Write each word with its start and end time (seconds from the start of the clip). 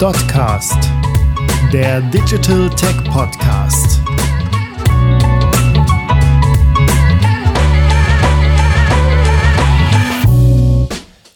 Dotcast, 0.00 0.78
der 1.74 2.00
Digital 2.00 2.70
Tech 2.70 2.96
Podcast. 3.04 4.00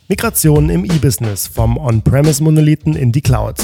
Migration 0.08 0.70
im 0.70 0.86
E-Business 0.86 1.46
vom 1.46 1.76
On-Premise-Monolithen 1.76 2.96
in 2.96 3.12
die 3.12 3.20
Cloud. 3.20 3.56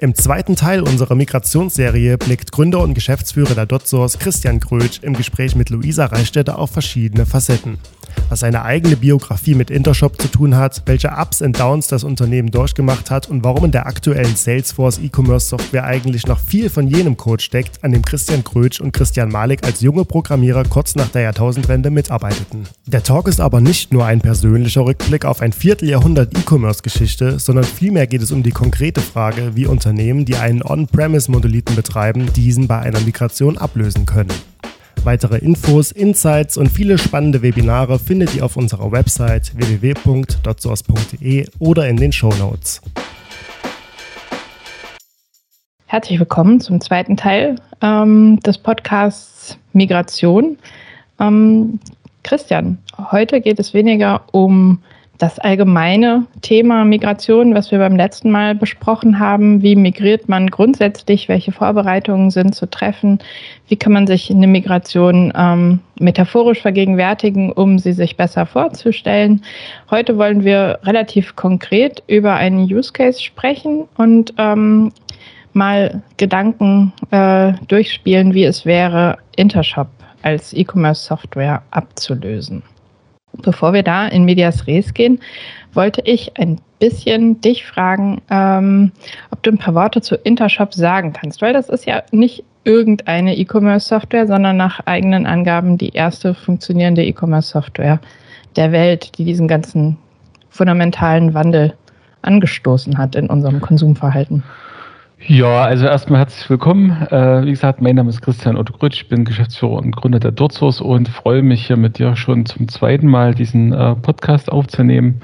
Im 0.00 0.14
zweiten 0.14 0.56
Teil 0.56 0.80
unserer 0.80 1.16
Migrationsserie 1.16 2.16
blickt 2.16 2.50
Gründer 2.50 2.80
und 2.80 2.94
Geschäftsführer 2.94 3.54
der 3.54 3.66
DotSource 3.66 4.18
Christian 4.18 4.60
Krötsch 4.60 5.00
im 5.02 5.12
Gespräch 5.12 5.54
mit 5.54 5.68
Luisa 5.68 6.06
Reichstätter 6.06 6.58
auf 6.58 6.70
verschiedene 6.70 7.26
Facetten 7.26 7.76
was 8.28 8.40
seine 8.40 8.62
eigene 8.64 8.96
Biografie 8.96 9.54
mit 9.54 9.70
Intershop 9.70 10.20
zu 10.20 10.28
tun 10.28 10.56
hat, 10.56 10.82
welche 10.86 11.10
Ups 11.10 11.42
und 11.42 11.58
Downs 11.58 11.86
das 11.86 12.04
Unternehmen 12.04 12.50
durchgemacht 12.50 13.10
hat 13.10 13.28
und 13.28 13.44
warum 13.44 13.66
in 13.66 13.72
der 13.72 13.86
aktuellen 13.86 14.36
Salesforce 14.36 14.98
E-Commerce 14.98 15.48
Software 15.48 15.84
eigentlich 15.84 16.26
noch 16.26 16.38
viel 16.38 16.70
von 16.70 16.88
jenem 16.88 17.16
Code 17.16 17.42
steckt, 17.42 17.82
an 17.84 17.92
dem 17.92 18.02
Christian 18.02 18.44
Krötsch 18.44 18.80
und 18.80 18.92
Christian 18.92 19.28
Malik 19.28 19.64
als 19.64 19.80
junge 19.80 20.04
Programmierer 20.04 20.64
kurz 20.64 20.94
nach 20.94 21.08
der 21.08 21.22
Jahrtausendwende 21.22 21.90
mitarbeiteten. 21.90 22.66
Der 22.86 23.02
Talk 23.02 23.28
ist 23.28 23.40
aber 23.40 23.60
nicht 23.60 23.92
nur 23.92 24.04
ein 24.04 24.20
persönlicher 24.20 24.84
Rückblick 24.84 25.24
auf 25.24 25.40
ein 25.40 25.52
Vierteljahrhundert 25.52 26.36
E-Commerce-Geschichte, 26.36 27.38
sondern 27.38 27.64
vielmehr 27.64 28.06
geht 28.06 28.22
es 28.22 28.32
um 28.32 28.42
die 28.42 28.50
konkrete 28.50 29.00
Frage, 29.00 29.52
wie 29.54 29.66
Unternehmen, 29.66 30.24
die 30.24 30.36
einen 30.36 30.62
On-Premise-Monolithen 30.62 31.76
betreiben, 31.76 32.32
diesen 32.34 32.66
bei 32.66 32.78
einer 32.78 33.00
Migration 33.00 33.58
ablösen 33.58 34.06
können. 34.06 34.32
Weitere 35.06 35.38
Infos, 35.38 35.92
Insights 35.92 36.56
und 36.56 36.66
viele 36.68 36.98
spannende 36.98 37.40
Webinare 37.40 38.00
findet 38.00 38.34
ihr 38.34 38.44
auf 38.44 38.56
unserer 38.56 38.90
Website 38.90 39.52
www.dotsource.de 39.56 41.46
oder 41.60 41.88
in 41.88 41.96
den 41.96 42.10
Show 42.10 42.34
Notes. 42.40 42.82
Herzlich 45.86 46.18
willkommen 46.18 46.60
zum 46.60 46.80
zweiten 46.80 47.16
Teil 47.16 47.54
ähm, 47.82 48.40
des 48.40 48.58
Podcasts 48.58 49.56
Migration. 49.72 50.58
Ähm, 51.20 51.78
Christian, 52.24 52.78
heute 52.98 53.40
geht 53.40 53.60
es 53.60 53.74
weniger 53.74 54.22
um 54.32 54.82
das 55.18 55.38
allgemeine 55.38 56.26
Thema 56.42 56.84
Migration, 56.84 57.54
was 57.54 57.70
wir 57.70 57.78
beim 57.78 57.96
letzten 57.96 58.30
Mal 58.30 58.54
besprochen 58.54 59.18
haben. 59.18 59.62
Wie 59.62 59.76
migriert 59.76 60.28
man 60.28 60.48
grundsätzlich? 60.48 61.28
Welche 61.28 61.52
Vorbereitungen 61.52 62.30
sind 62.30 62.54
zu 62.54 62.68
treffen? 62.68 63.18
Wie 63.68 63.76
kann 63.76 63.92
man 63.92 64.06
sich 64.06 64.30
eine 64.30 64.46
Migration 64.46 65.32
ähm, 65.34 65.80
metaphorisch 65.98 66.60
vergegenwärtigen, 66.60 67.50
um 67.52 67.78
sie 67.78 67.92
sich 67.92 68.16
besser 68.16 68.46
vorzustellen? 68.46 69.42
Heute 69.90 70.18
wollen 70.18 70.44
wir 70.44 70.78
relativ 70.82 71.34
konkret 71.36 72.02
über 72.06 72.34
einen 72.34 72.64
Use 72.64 72.92
Case 72.92 73.22
sprechen 73.22 73.84
und 73.96 74.34
ähm, 74.36 74.92
mal 75.54 76.02
Gedanken 76.18 76.92
äh, 77.10 77.54
durchspielen, 77.68 78.34
wie 78.34 78.44
es 78.44 78.66
wäre, 78.66 79.16
Intershop 79.36 79.88
als 80.22 80.52
E-Commerce-Software 80.52 81.62
abzulösen. 81.70 82.62
Bevor 83.42 83.72
wir 83.72 83.82
da 83.82 84.06
in 84.06 84.24
Medias 84.24 84.66
Res 84.66 84.94
gehen, 84.94 85.20
wollte 85.72 86.00
ich 86.04 86.38
ein 86.38 86.60
bisschen 86.78 87.40
dich 87.40 87.66
fragen, 87.66 88.20
ähm, 88.30 88.92
ob 89.30 89.42
du 89.42 89.50
ein 89.50 89.58
paar 89.58 89.74
Worte 89.74 90.00
zu 90.00 90.16
Intershop 90.16 90.74
sagen 90.74 91.12
kannst, 91.12 91.42
weil 91.42 91.52
das 91.52 91.68
ist 91.68 91.86
ja 91.86 92.02
nicht 92.12 92.44
irgendeine 92.64 93.36
E-Commerce-Software, 93.36 94.26
sondern 94.26 94.56
nach 94.56 94.80
eigenen 94.86 95.24
Angaben 95.24 95.78
die 95.78 95.90
erste 95.90 96.34
funktionierende 96.34 97.04
E-Commerce-Software 97.04 98.00
der 98.56 98.72
Welt, 98.72 99.16
die 99.18 99.24
diesen 99.24 99.46
ganzen 99.46 99.98
fundamentalen 100.50 101.34
Wandel 101.34 101.74
angestoßen 102.22 102.98
hat 102.98 103.14
in 103.14 103.28
unserem 103.28 103.60
Konsumverhalten. 103.60 104.42
Ja, 105.18 105.64
also 105.64 105.86
erstmal 105.86 106.20
herzlich 106.20 106.48
willkommen. 106.50 106.90
Äh, 107.10 107.46
wie 107.46 107.50
gesagt, 107.50 107.80
mein 107.80 107.96
Name 107.96 108.10
ist 108.10 108.20
Christian 108.20 108.56
Otto 108.56 108.74
Grütsch, 108.74 109.00
ich 109.00 109.08
bin 109.08 109.24
Geschäftsführer 109.24 109.72
und 109.72 109.96
Gründer 109.96 110.20
der 110.20 110.30
Dorzos 110.30 110.82
und 110.82 111.08
freue 111.08 111.42
mich 111.42 111.66
hier 111.66 111.78
mit 111.78 111.98
dir 111.98 112.16
schon 112.16 112.44
zum 112.44 112.68
zweiten 112.68 113.06
Mal 113.06 113.34
diesen 113.34 113.72
äh, 113.72 113.94
Podcast 113.96 114.52
aufzunehmen. 114.52 115.22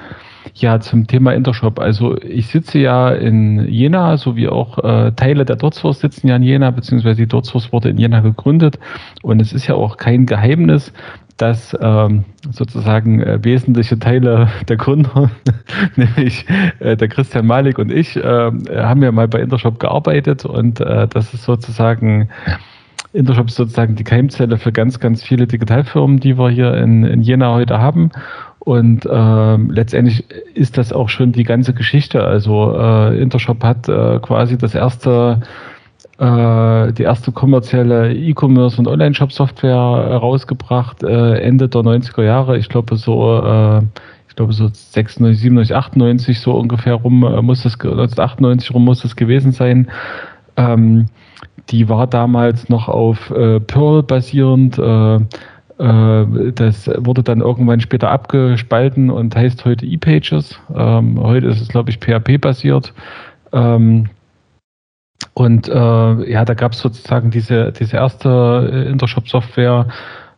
Ja, 0.54 0.80
zum 0.80 1.06
Thema 1.06 1.32
Intershop. 1.32 1.78
Also 1.78 2.16
ich 2.20 2.48
sitze 2.48 2.78
ja 2.78 3.10
in 3.10 3.66
Jena, 3.68 4.18
so 4.18 4.36
wie 4.36 4.48
auch 4.48 4.78
äh, 4.78 5.12
Teile 5.12 5.46
der 5.46 5.56
Dorzos 5.56 6.00
sitzen 6.00 6.28
ja 6.28 6.36
in 6.36 6.42
Jena, 6.42 6.70
beziehungsweise 6.70 7.16
die 7.16 7.26
Dorzos 7.26 7.72
wurde 7.72 7.88
in 7.88 7.98
Jena 7.98 8.20
gegründet. 8.20 8.78
Und 9.22 9.40
es 9.40 9.52
ist 9.54 9.66
ja 9.66 9.74
auch 9.74 9.96
kein 9.96 10.26
Geheimnis, 10.26 10.92
dass 11.38 11.76
ähm, 11.80 12.24
sozusagen 12.50 13.22
äh, 13.22 13.42
wesentliche 13.42 13.98
Teile 13.98 14.48
der 14.68 14.76
Gründer, 14.76 15.30
nämlich 15.96 16.46
äh, 16.80 16.96
der 16.96 17.08
Christian 17.08 17.46
Malik 17.46 17.78
und 17.78 17.90
ich, 17.90 18.16
äh, 18.16 18.22
haben 18.22 19.02
ja 19.02 19.10
mal 19.10 19.28
bei 19.28 19.40
Intershop 19.40 19.80
gearbeitet 19.80 20.44
und 20.44 20.80
äh, 20.80 21.08
das 21.08 21.32
ist 21.32 21.44
sozusagen 21.44 22.28
Intershop 23.14 23.48
ist 23.48 23.56
sozusagen 23.56 23.94
die 23.94 24.04
Keimzelle 24.04 24.56
für 24.56 24.72
ganz, 24.72 24.98
ganz 24.98 25.22
viele 25.22 25.46
Digitalfirmen, 25.46 26.18
die 26.18 26.38
wir 26.38 26.48
hier 26.48 26.74
in, 26.74 27.04
in 27.04 27.20
Jena 27.20 27.52
heute 27.52 27.78
haben. 27.78 28.10
Und 28.64 29.06
äh, 29.06 29.56
letztendlich 29.56 30.24
ist 30.54 30.78
das 30.78 30.92
auch 30.92 31.08
schon 31.08 31.32
die 31.32 31.42
ganze 31.42 31.74
Geschichte. 31.74 32.22
Also 32.22 32.76
äh, 32.78 33.20
Intershop 33.20 33.62
hat 33.64 33.88
äh, 33.88 34.20
quasi 34.20 34.56
das 34.56 34.74
erste 34.74 35.40
äh, 36.18 36.92
die 36.92 37.02
erste 37.02 37.32
kommerzielle 37.32 38.14
E-Commerce 38.14 38.78
und 38.78 38.86
Online-Shop-Software 38.86 39.74
rausgebracht, 39.74 41.02
äh, 41.02 41.40
Ende 41.40 41.68
der 41.68 41.80
90er 41.80 42.22
Jahre. 42.22 42.58
Ich 42.58 42.68
glaube 42.68 42.96
so, 42.96 43.42
äh, 43.42 43.82
ich 44.28 44.36
glaube 44.36 44.52
so 44.52 44.68
96, 44.72 45.40
97, 45.40 45.74
98 45.74 46.40
so 46.40 46.52
ungefähr 46.52 46.94
rum 46.94 47.24
äh, 47.24 47.42
muss 47.42 47.64
das, 47.64 47.74
1998 47.74 48.72
rum 48.72 48.84
muss 48.84 49.02
das 49.02 49.16
gewesen 49.16 49.50
sein. 49.50 49.90
Ähm, 50.56 51.06
die 51.70 51.88
war 51.88 52.06
damals 52.06 52.68
noch 52.68 52.88
auf 52.88 53.30
äh, 53.30 53.58
Perl 53.58 54.04
basierend. 54.04 54.78
Äh, 55.82 56.52
das 56.52 56.88
wurde 56.98 57.24
dann 57.24 57.40
irgendwann 57.40 57.80
später 57.80 58.10
abgespalten 58.10 59.10
und 59.10 59.34
heißt 59.34 59.64
heute 59.64 59.84
ePages. 59.84 60.60
Ähm, 60.74 61.20
heute 61.20 61.48
ist 61.48 61.60
es, 61.60 61.68
glaube 61.68 61.90
ich, 61.90 61.98
PHP 61.98 62.40
basiert. 62.40 62.94
Ähm, 63.52 64.08
und 65.34 65.68
äh, 65.68 66.30
ja, 66.30 66.44
da 66.44 66.54
gab 66.54 66.72
es 66.72 66.78
sozusagen 66.78 67.30
diese, 67.30 67.72
diese 67.72 67.96
erste 67.96 68.70
äh, 68.72 68.90
Intershop-Software. 68.90 69.88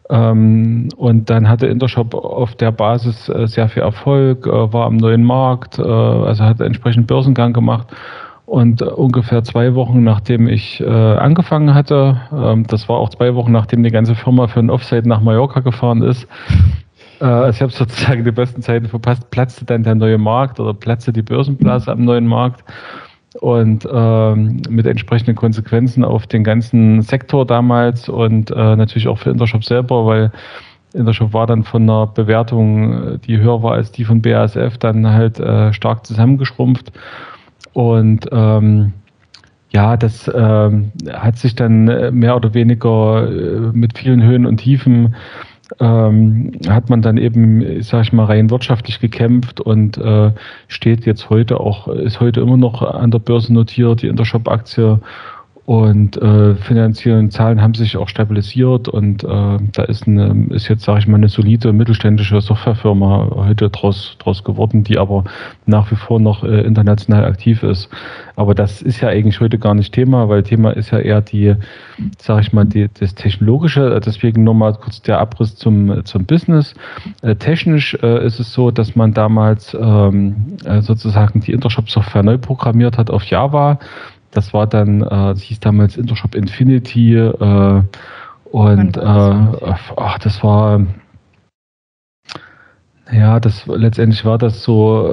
Ähm, 0.09 0.89
und 0.97 1.29
dann 1.29 1.49
hatte 1.49 1.67
Intershop 1.67 2.15
auf 2.15 2.55
der 2.55 2.73
Basis 2.73 3.29
äh, 3.29 3.47
sehr 3.47 3.69
viel 3.69 3.83
Erfolg, 3.83 4.47
äh, 4.47 4.73
war 4.73 4.87
am 4.87 4.97
neuen 4.97 5.25
Markt, 5.25 5.79
äh, 5.79 5.83
also 5.83 6.45
hat 6.45 6.61
entsprechend 6.61 7.07
Börsengang 7.07 7.53
gemacht. 7.53 7.89
Und 8.47 8.83
äh, 8.83 8.85
ungefähr 8.85 9.43
zwei 9.43 9.75
Wochen 9.75 10.05
nachdem 10.05 10.49
ich 10.49 10.85
angefangen 10.87 11.75
hatte, 11.75 12.21
ähm, 12.33 12.67
das 12.67 12.89
war 12.89 12.97
auch 12.99 13.09
zwei 13.11 13.35
Wochen 13.35 13.53
nachdem 13.53 13.83
die 13.83 13.91
ganze 13.91 14.15
Firma 14.15 14.47
für 14.49 14.61
ein 14.61 14.71
Offsite 14.71 15.09
nach 15.09 15.21
Mallorca 15.21 15.61
gefahren 15.61 16.03
ist, 16.03 16.27
also 17.21 17.49
ich 17.49 17.63
habe 17.63 17.73
sozusagen 17.73 18.25
die 18.25 18.33
besten 18.33 18.61
Zeiten 18.61 18.87
verpasst, 18.87 19.31
platzte 19.31 19.65
dann 19.65 19.83
der 19.83 19.95
neue 19.95 20.19
Markt 20.19 20.61
oder 20.61 20.75
platzte 20.75 21.13
die 21.13 21.23
Börsenblase 21.23 21.91
am 21.91 22.05
neuen 22.05 22.27
Markt. 22.27 22.65
Und 23.41 23.89
ähm, 23.93 24.63
mit 24.69 24.87
entsprechenden 24.87 25.35
Konsequenzen 25.35 26.05
auf 26.05 26.27
den 26.29 26.45
ganzen 26.45 27.03
Sektor 27.03 27.45
damals 27.45 28.09
und 28.09 28.53
äh, 28.53 28.77
natürlich 28.77 29.09
auch 29.09 29.19
für 29.19 29.31
Intershop 29.31 29.65
selber, 29.65 30.07
weil 30.07 30.31
Intershop 30.93 31.33
war 31.33 31.49
dann 31.49 31.65
von 31.65 31.83
einer 31.83 32.07
Bewertung, 32.07 33.21
die 33.27 33.39
höher 33.39 33.61
war 33.61 33.73
als 33.73 33.91
die 33.91 34.05
von 34.05 34.23
BASF, 34.23 34.79
dann 34.79 35.09
halt 35.09 35.41
äh, 35.41 35.73
stark 35.73 36.07
zusammengeschrumpft 36.07 36.93
und 37.75 38.27
ähm, 38.33 38.93
ja, 39.71 39.97
das 39.97 40.31
ähm, 40.33 40.93
hat 41.13 41.37
sich 41.37 41.55
dann 41.55 41.85
mehr 42.17 42.37
oder 42.37 42.55
weniger 42.55 43.29
äh, 43.29 43.71
mit 43.73 43.99
vielen 43.99 44.23
Höhen 44.23 44.47
und 44.47 44.59
Tiefen 44.59 45.15
ähm, 45.81 46.53
hat 46.69 46.91
man 46.91 47.03
dann 47.03 47.17
eben, 47.17 47.83
sag 47.83 48.03
ich 48.03 48.13
mal, 48.13 48.27
rein 48.27 48.51
wirtschaftlich 48.51 49.01
gekämpft 49.01 49.61
und 49.61 49.97
äh, 49.99 50.31
steht 50.69 51.07
jetzt 51.07 51.31
heute 51.31 51.59
auch, 51.61 51.89
ist 51.89 52.21
heute 52.21 52.41
immer 52.41 52.57
noch 52.57 52.83
an 52.83 53.11
der 53.11 53.19
Börse 53.19 53.53
notiert, 53.53 54.03
die 54.03 54.09
Intershop-Aktie 54.09 55.01
und 55.67 56.19
äh, 56.19 56.57
finanziellen 56.57 57.31
Zahlen 57.31 57.63
haben 57.63 57.73
sich 57.73 57.97
auch 57.97 58.09
stabilisiert 58.09 58.87
und 58.87 59.25
äh, 59.25 59.27
da 59.73 59.83
ist, 59.85 60.07
eine, 60.07 60.47
ist 60.51 60.69
jetzt, 60.69 60.85
sage 60.85 60.99
ich 60.99 61.09
mal, 61.09 61.17
eine 61.17 61.29
solide 61.29 61.73
mittelständische 61.73 62.39
Softwarefirma 62.43 63.31
heute 63.35 63.71
draus, 63.71 64.17
draus 64.19 64.45
geworden, 64.45 64.85
die 64.85 64.99
aber 64.99 65.25
nach 65.65 65.91
wie 65.91 65.97
vor 65.97 66.21
noch 66.21 66.45
äh, 66.45 66.61
international 66.61 67.25
aktiv 67.25 67.63
ist. 67.63 67.89
Aber 68.37 68.55
das 68.55 68.83
ist 68.83 69.01
ja 69.01 69.09
eigentlich 69.09 69.41
heute 69.41 69.59
gar 69.59 69.75
nicht 69.75 69.95
Thema, 69.95 70.29
weil 70.29 70.43
Thema 70.43 70.73
ist 70.73 70.91
ja 70.91 70.99
eher 70.99 71.23
die, 71.23 71.55
sage 72.19 72.43
ich 72.43 72.53
mal, 72.53 72.67
die, 72.67 72.89
das 73.01 73.15
Technologische. 73.15 74.01
Deswegen 74.05 74.45
nochmal 74.45 74.75
kurz 74.75 75.01
der 75.01 75.19
Abriss 75.19 75.57
zum, 75.57 76.05
zum 76.05 76.27
Business. 76.27 76.75
Äh, 77.23 77.37
technisch 77.37 77.95
äh, 78.03 78.27
ist 78.27 78.39
es 78.39 78.53
so, 78.53 78.71
dass 78.71 78.97
man 78.97 79.15
damals 79.15 79.75
ähm, 79.81 80.59
äh, 80.65 80.83
sozusagen 80.83 81.41
die 81.41 81.53
Intershop-Software 81.53 82.23
neu 82.23 82.37
programmiert 82.37 82.99
hat 82.99 83.09
auf 83.09 83.25
Java 83.25 83.79
das 84.35 84.53
war 84.53 84.67
dann, 84.67 85.03
äh, 85.03 85.09
das 85.09 85.43
hieß 85.43 85.61
damals 85.61 85.97
Intershop 85.97 86.35
Infinity 86.35 87.17
äh, 87.17 87.83
und 88.51 88.97
äh, 88.97 89.01
ach, 89.01 90.19
das 90.19 90.43
war 90.43 90.81
Ja, 93.13 93.39
das 93.39 93.67
letztendlich 93.67 94.25
war 94.25 94.39
das 94.39 94.63
so 94.63 95.07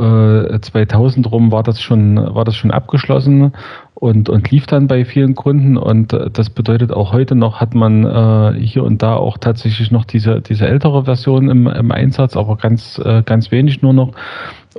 äh, 0.49 0.59
2000 0.61 1.29
rum 1.29 1.51
war 1.51 1.61
das 1.61 1.81
schon 1.81 2.15
war 2.15 2.45
das 2.45 2.55
schon 2.55 2.71
abgeschlossen 2.71 3.51
und 3.95 4.29
und 4.29 4.49
lief 4.49 4.65
dann 4.65 4.87
bei 4.87 5.03
vielen 5.05 5.35
Kunden 5.35 5.77
und 5.77 6.13
äh, 6.13 6.29
das 6.31 6.49
bedeutet 6.49 6.91
auch 6.93 7.11
heute 7.11 7.35
noch 7.35 7.59
hat 7.59 7.75
man 7.75 8.05
äh, 8.05 8.59
hier 8.59 8.83
und 8.83 9.03
da 9.03 9.15
auch 9.15 9.37
tatsächlich 9.37 9.91
noch 9.91 10.05
diese 10.05 10.41
diese 10.41 10.67
ältere 10.67 11.03
Version 11.03 11.49
im, 11.49 11.67
im 11.67 11.91
Einsatz, 11.91 12.37
aber 12.37 12.55
ganz 12.55 12.97
äh, 13.03 13.23
ganz 13.23 13.51
wenig 13.51 13.81
nur 13.81 13.93
noch 13.93 14.13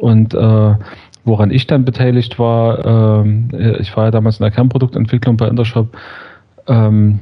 und 0.00 0.32
äh, 0.34 0.74
woran 1.24 1.50
ich 1.50 1.66
dann 1.66 1.84
beteiligt 1.84 2.38
war, 2.38 3.24
äh, 3.24 3.80
ich 3.80 3.96
war 3.96 4.06
ja 4.06 4.10
damals 4.10 4.40
in 4.40 4.44
der 4.44 4.50
Kernproduktentwicklung 4.50 5.36
bei 5.36 5.48
Intershop. 5.48 5.96
Ähm, 6.66 7.20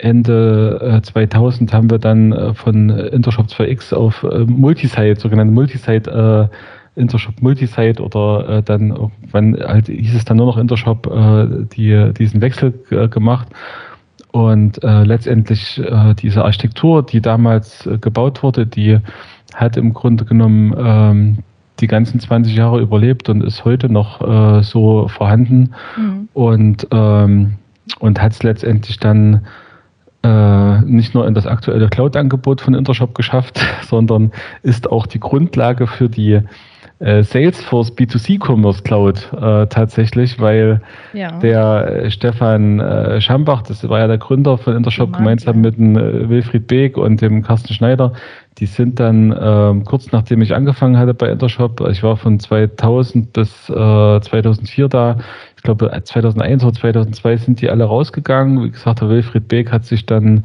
Ende 0.00 1.00
2000 1.02 1.70
äh, 1.70 1.76
haben 1.76 1.90
wir 1.90 1.98
dann 1.98 2.32
äh, 2.32 2.54
von 2.54 2.90
Intershop 2.90 3.46
2X 3.46 3.94
auf 3.94 4.22
äh, 4.22 4.44
Multisite, 4.44 5.20
sogenannte 5.20 5.52
Multisite, 5.52 6.50
Intershop 6.96 7.40
Multisite 7.40 8.02
oder 8.02 8.62
dann 8.62 8.90
irgendwann 8.90 9.56
halt 9.60 9.86
hieß 9.86 10.14
es 10.14 10.24
dann 10.24 10.38
nur 10.38 10.46
noch 10.46 10.58
Intershop, 10.58 11.08
die, 11.72 12.12
diesen 12.18 12.40
Wechsel 12.40 12.72
gemacht. 13.08 13.46
Und 14.32 14.80
letztendlich 14.82 15.80
diese 16.20 16.44
Architektur, 16.44 17.06
die 17.06 17.20
damals 17.20 17.88
gebaut 18.00 18.42
wurde, 18.42 18.66
die 18.66 18.98
hat 19.54 19.76
im 19.76 19.94
Grunde 19.94 20.24
genommen 20.24 20.74
ähm, 20.76 21.38
die 21.80 21.86
ganzen 21.86 22.20
20 22.20 22.54
Jahre 22.54 22.80
überlebt 22.80 23.28
und 23.28 23.42
ist 23.42 23.64
heute 23.64 23.90
noch 23.90 24.62
so 24.62 25.08
vorhanden 25.08 25.74
mhm. 25.96 26.28
und, 26.34 26.86
ähm, 26.92 27.54
und 27.98 28.20
hat 28.20 28.32
es 28.32 28.42
letztendlich 28.42 28.98
dann 28.98 29.46
äh, 30.22 30.80
nicht 30.82 31.14
nur 31.14 31.26
in 31.26 31.34
das 31.34 31.46
aktuelle 31.46 31.88
Cloud-Angebot 31.88 32.60
von 32.60 32.74
Intershop 32.74 33.14
geschafft, 33.14 33.60
sondern 33.88 34.32
ist 34.62 34.90
auch 34.90 35.06
die 35.06 35.20
Grundlage 35.20 35.86
für 35.86 36.08
die 36.08 36.40
äh, 37.00 37.22
Salesforce 37.22 37.92
B2C 37.92 38.38
Commerce 38.38 38.82
Cloud 38.82 39.32
äh, 39.32 39.66
tatsächlich, 39.66 40.38
weil 40.38 40.80
ja. 41.12 41.38
der 41.38 42.04
äh, 42.04 42.10
Stefan 42.10 42.78
äh, 42.78 43.20
Schambach, 43.20 43.62
das 43.62 43.88
war 43.88 44.00
ja 44.00 44.06
der 44.06 44.18
Gründer 44.18 44.58
von 44.58 44.76
Intershop, 44.76 45.16
gemeinsam 45.16 45.60
mit 45.62 45.76
dem 45.76 45.96
äh, 45.96 46.28
Wilfried 46.28 46.66
Beek 46.66 46.96
und 46.96 47.20
dem 47.22 47.42
Carsten 47.42 47.72
Schneider, 47.72 48.12
die 48.58 48.66
sind 48.66 49.00
dann 49.00 49.32
äh, 49.32 49.84
kurz 49.84 50.12
nachdem 50.12 50.42
ich 50.42 50.54
angefangen 50.54 50.98
hatte 50.98 51.14
bei 51.14 51.30
Intershop, 51.30 51.80
ich 51.90 52.02
war 52.02 52.18
von 52.18 52.38
2000 52.38 53.32
bis 53.32 53.70
äh, 53.70 53.72
2004 54.20 54.88
da, 54.88 55.16
ich 55.56 55.62
glaube 55.62 55.90
2001 56.04 56.64
oder 56.64 56.74
2002 56.74 57.36
sind 57.38 57.60
die 57.62 57.70
alle 57.70 57.84
rausgegangen. 57.84 58.62
Wie 58.62 58.70
gesagt, 58.70 59.00
der 59.00 59.08
Wilfried 59.08 59.48
Beek 59.48 59.72
hat 59.72 59.86
sich 59.86 60.04
dann 60.04 60.44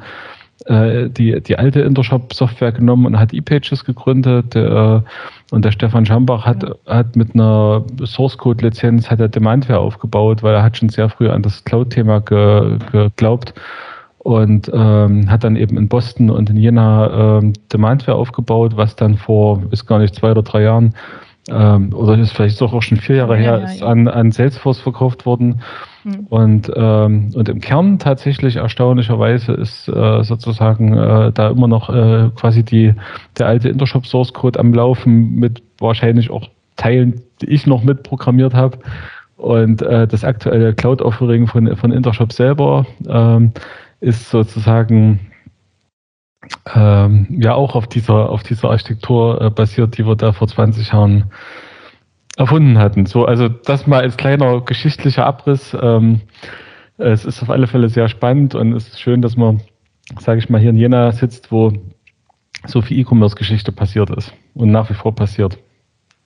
äh, 0.65 1.09
die, 1.09 1.41
die 1.41 1.57
alte 1.57 1.81
Intershop-Software 1.81 2.71
genommen 2.71 3.05
und 3.05 3.19
hat 3.19 3.33
ePages 3.33 3.85
gegründet. 3.85 4.55
Der, 4.55 5.03
und 5.51 5.63
der 5.63 5.71
Stefan 5.71 6.05
Schambach 6.05 6.45
hat, 6.45 6.65
hat 6.87 7.15
mit 7.15 7.33
einer 7.33 7.83
Source-Code-Lizenz 8.03 9.09
hat 9.09 9.19
er 9.19 9.27
Demandware 9.27 9.79
aufgebaut, 9.79 10.43
weil 10.43 10.55
er 10.55 10.63
hat 10.63 10.77
schon 10.77 10.89
sehr 10.89 11.09
früh 11.09 11.29
an 11.29 11.41
das 11.41 11.63
Cloud-Thema 11.63 12.21
ge, 12.21 12.77
geglaubt 12.91 13.53
und 14.19 14.71
ähm, 14.73 15.29
hat 15.29 15.43
dann 15.43 15.55
eben 15.55 15.77
in 15.77 15.87
Boston 15.87 16.31
und 16.31 16.49
in 16.49 16.57
Jena 16.57 17.37
ähm, 17.37 17.53
Demandware 17.71 18.17
aufgebaut, 18.17 18.75
was 18.75 18.95
dann 18.95 19.17
vor, 19.17 19.61
ist 19.69 19.85
gar 19.85 19.99
nicht 19.99 20.15
zwei 20.15 20.31
oder 20.31 20.41
drei 20.41 20.63
Jahren, 20.63 20.95
ähm, 21.49 21.93
oder 21.93 22.17
ist 22.17 22.31
vielleicht 22.31 22.59
auch 22.61 22.81
schon 22.81 22.97
vier 22.97 23.17
Jahre 23.17 23.35
ja, 23.35 23.41
her, 23.41 23.59
ja, 23.59 23.65
ist 23.65 23.81
ja. 23.81 23.87
An, 23.87 24.07
an 24.07 24.31
Salesforce 24.31 24.79
verkauft 24.79 25.27
worden. 25.27 25.61
Mhm. 26.05 26.27
Und, 26.29 26.71
ähm, 26.75 27.31
und 27.33 27.49
im 27.49 27.59
Kern 27.59 27.97
tatsächlich 27.97 28.57
erstaunlicherweise 28.57 29.53
ist 29.53 29.87
äh, 29.89 30.23
sozusagen 30.23 30.95
äh, 30.95 31.31
da 31.31 31.49
immer 31.49 31.67
noch 31.67 31.89
äh, 31.89 32.29
quasi 32.35 32.63
die, 32.63 32.93
der 33.39 33.47
alte 33.47 33.69
Intershop 33.69 34.05
Source 34.05 34.31
Code 34.31 34.59
am 34.59 34.71
Laufen 34.73 35.35
mit 35.35 35.63
wahrscheinlich 35.79 36.29
auch 36.29 36.47
Teilen, 36.75 37.21
die 37.41 37.47
ich 37.47 37.65
noch 37.65 37.83
mitprogrammiert 37.83 38.53
habe. 38.53 38.77
Und 39.37 39.81
äh, 39.81 40.07
das 40.07 40.23
aktuelle 40.23 40.73
Cloud-Offering 40.75 41.47
von, 41.47 41.75
von 41.75 41.91
Intershop 41.91 42.31
selber 42.31 42.85
ähm, 43.07 43.51
ist 43.99 44.29
sozusagen 44.29 45.19
ähm, 46.75 47.25
ja 47.29 47.55
auch 47.55 47.75
auf 47.75 47.87
dieser, 47.87 48.29
auf 48.29 48.43
dieser 48.43 48.69
Architektur 48.69 49.41
äh, 49.41 49.49
basiert, 49.49 49.97
die 49.97 50.05
wir 50.05 50.15
da 50.15 50.33
vor 50.33 50.47
20 50.47 50.91
Jahren 50.91 51.25
erfunden 52.37 52.77
hatten. 52.77 53.05
So, 53.05 53.25
also 53.25 53.47
das 53.47 53.87
mal 53.87 54.01
als 54.01 54.17
kleiner 54.17 54.61
geschichtlicher 54.61 55.25
Abriss. 55.25 55.75
Ähm, 55.79 56.21
es 56.97 57.25
ist 57.25 57.41
auf 57.41 57.49
alle 57.49 57.67
Fälle 57.67 57.89
sehr 57.89 58.07
spannend 58.07 58.55
und 58.55 58.73
es 58.73 58.87
ist 58.87 59.01
schön, 59.01 59.21
dass 59.21 59.35
man, 59.35 59.61
sage 60.19 60.39
ich 60.39 60.49
mal, 60.49 60.61
hier 60.61 60.69
in 60.69 60.77
Jena 60.77 61.11
sitzt, 61.11 61.51
wo 61.51 61.73
so 62.65 62.81
viel 62.81 62.99
E-Commerce-Geschichte 62.99 63.71
passiert 63.71 64.09
ist 64.09 64.33
und 64.53 64.71
nach 64.71 64.89
wie 64.89 64.93
vor 64.93 65.13
passiert. 65.13 65.57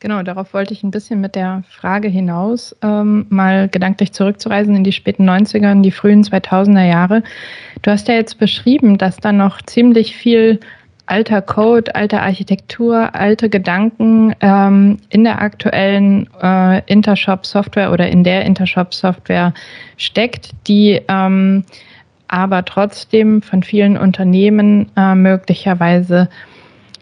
Genau, 0.02 0.24
darauf 0.24 0.54
wollte 0.54 0.74
ich 0.74 0.84
ein 0.84 0.92
bisschen 0.92 1.20
mit 1.20 1.36
der 1.36 1.64
Frage 1.68 2.08
hinaus, 2.08 2.74
ähm, 2.82 3.26
mal 3.30 3.68
gedanklich 3.68 4.14
zurückzureisen 4.14 4.74
in 4.74 4.86
die 4.86 4.94
späten 4.94 5.30
90er, 5.30 5.74
in 5.74 5.84
die 5.84 5.92
frühen 5.92 6.24
2000er 6.24 6.88
Jahre. 6.88 7.24
Du 7.82 7.92
hast 7.92 8.08
ja 8.08 8.14
jetzt 8.14 8.40
beschrieben, 8.40 8.98
dass 8.98 9.18
da 9.18 9.34
noch 9.34 9.62
ziemlich 9.62 10.16
viel 10.16 10.62
alter 11.10 11.42
Code, 11.42 11.96
alte 11.96 12.22
Architektur, 12.22 13.16
alte 13.16 13.50
Gedanken 13.50 14.36
ähm, 14.42 14.98
in 15.10 15.24
der 15.24 15.42
aktuellen 15.42 16.30
äh, 16.42 16.84
Intershop-Software 16.86 17.92
oder 17.92 18.10
in 18.10 18.24
der 18.24 18.46
Intershop-Software 18.46 19.54
steckt, 19.98 20.52
die 20.68 21.02
ähm, 21.08 21.64
aber 22.28 22.64
trotzdem 22.64 23.42
von 23.42 23.64
vielen 23.64 23.98
Unternehmen 23.98 24.92
äh, 24.96 25.16
möglicherweise 25.16 26.30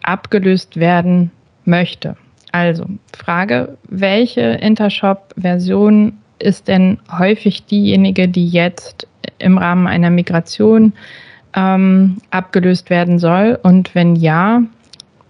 abgelöst 0.03 0.77
werden 0.77 1.31
möchte. 1.65 2.15
Also, 2.53 2.85
Frage, 3.13 3.77
welche 3.89 4.41
Intershop-Version 4.41 6.13
ist 6.39 6.69
denn 6.69 6.99
häufig 7.11 7.65
diejenige, 7.65 8.29
die 8.29 8.47
jetzt 8.47 9.05
im 9.37 9.57
Rahmen 9.57 9.85
einer 9.85 10.11
Migration 10.11 10.93
ähm, 11.57 12.17
abgelöst 12.29 12.89
werden 12.89 13.19
soll? 13.19 13.59
Und 13.63 13.95
wenn 13.95 14.15
ja, 14.15 14.61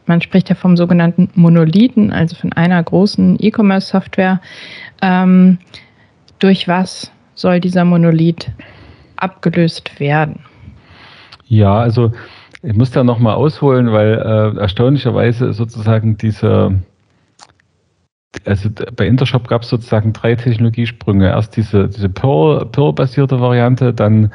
man 0.05 0.21
spricht 0.21 0.49
ja 0.49 0.55
vom 0.55 0.77
sogenannten 0.77 1.29
Monolithen, 1.35 2.11
also 2.11 2.35
von 2.35 2.53
einer 2.53 2.83
großen 2.83 3.37
E-Commerce-Software, 3.39 4.41
ähm, 5.01 5.57
durch 6.39 6.67
was 6.67 7.11
soll 7.33 7.59
dieser 7.59 7.85
Monolith 7.85 8.51
abgelöst 9.15 9.99
werden? 9.99 10.39
Ja, 11.45 11.79
also 11.79 12.11
ich 12.61 12.75
muss 12.75 12.91
da 12.91 13.03
nochmal 13.03 13.35
ausholen, 13.35 13.91
weil 13.91 14.13
äh, 14.13 14.59
erstaunlicherweise 14.59 15.53
sozusagen 15.53 16.17
diese 16.17 16.75
also 18.45 18.69
bei 18.95 19.07
Intershop 19.07 19.47
gab 19.47 19.63
es 19.63 19.69
sozusagen 19.69 20.13
drei 20.13 20.35
Technologiesprünge. 20.35 21.27
Erst 21.27 21.57
diese, 21.57 21.87
diese 21.87 22.09
Perl-basierte 22.09 23.39
Variante, 23.39 23.93
dann 23.93 24.31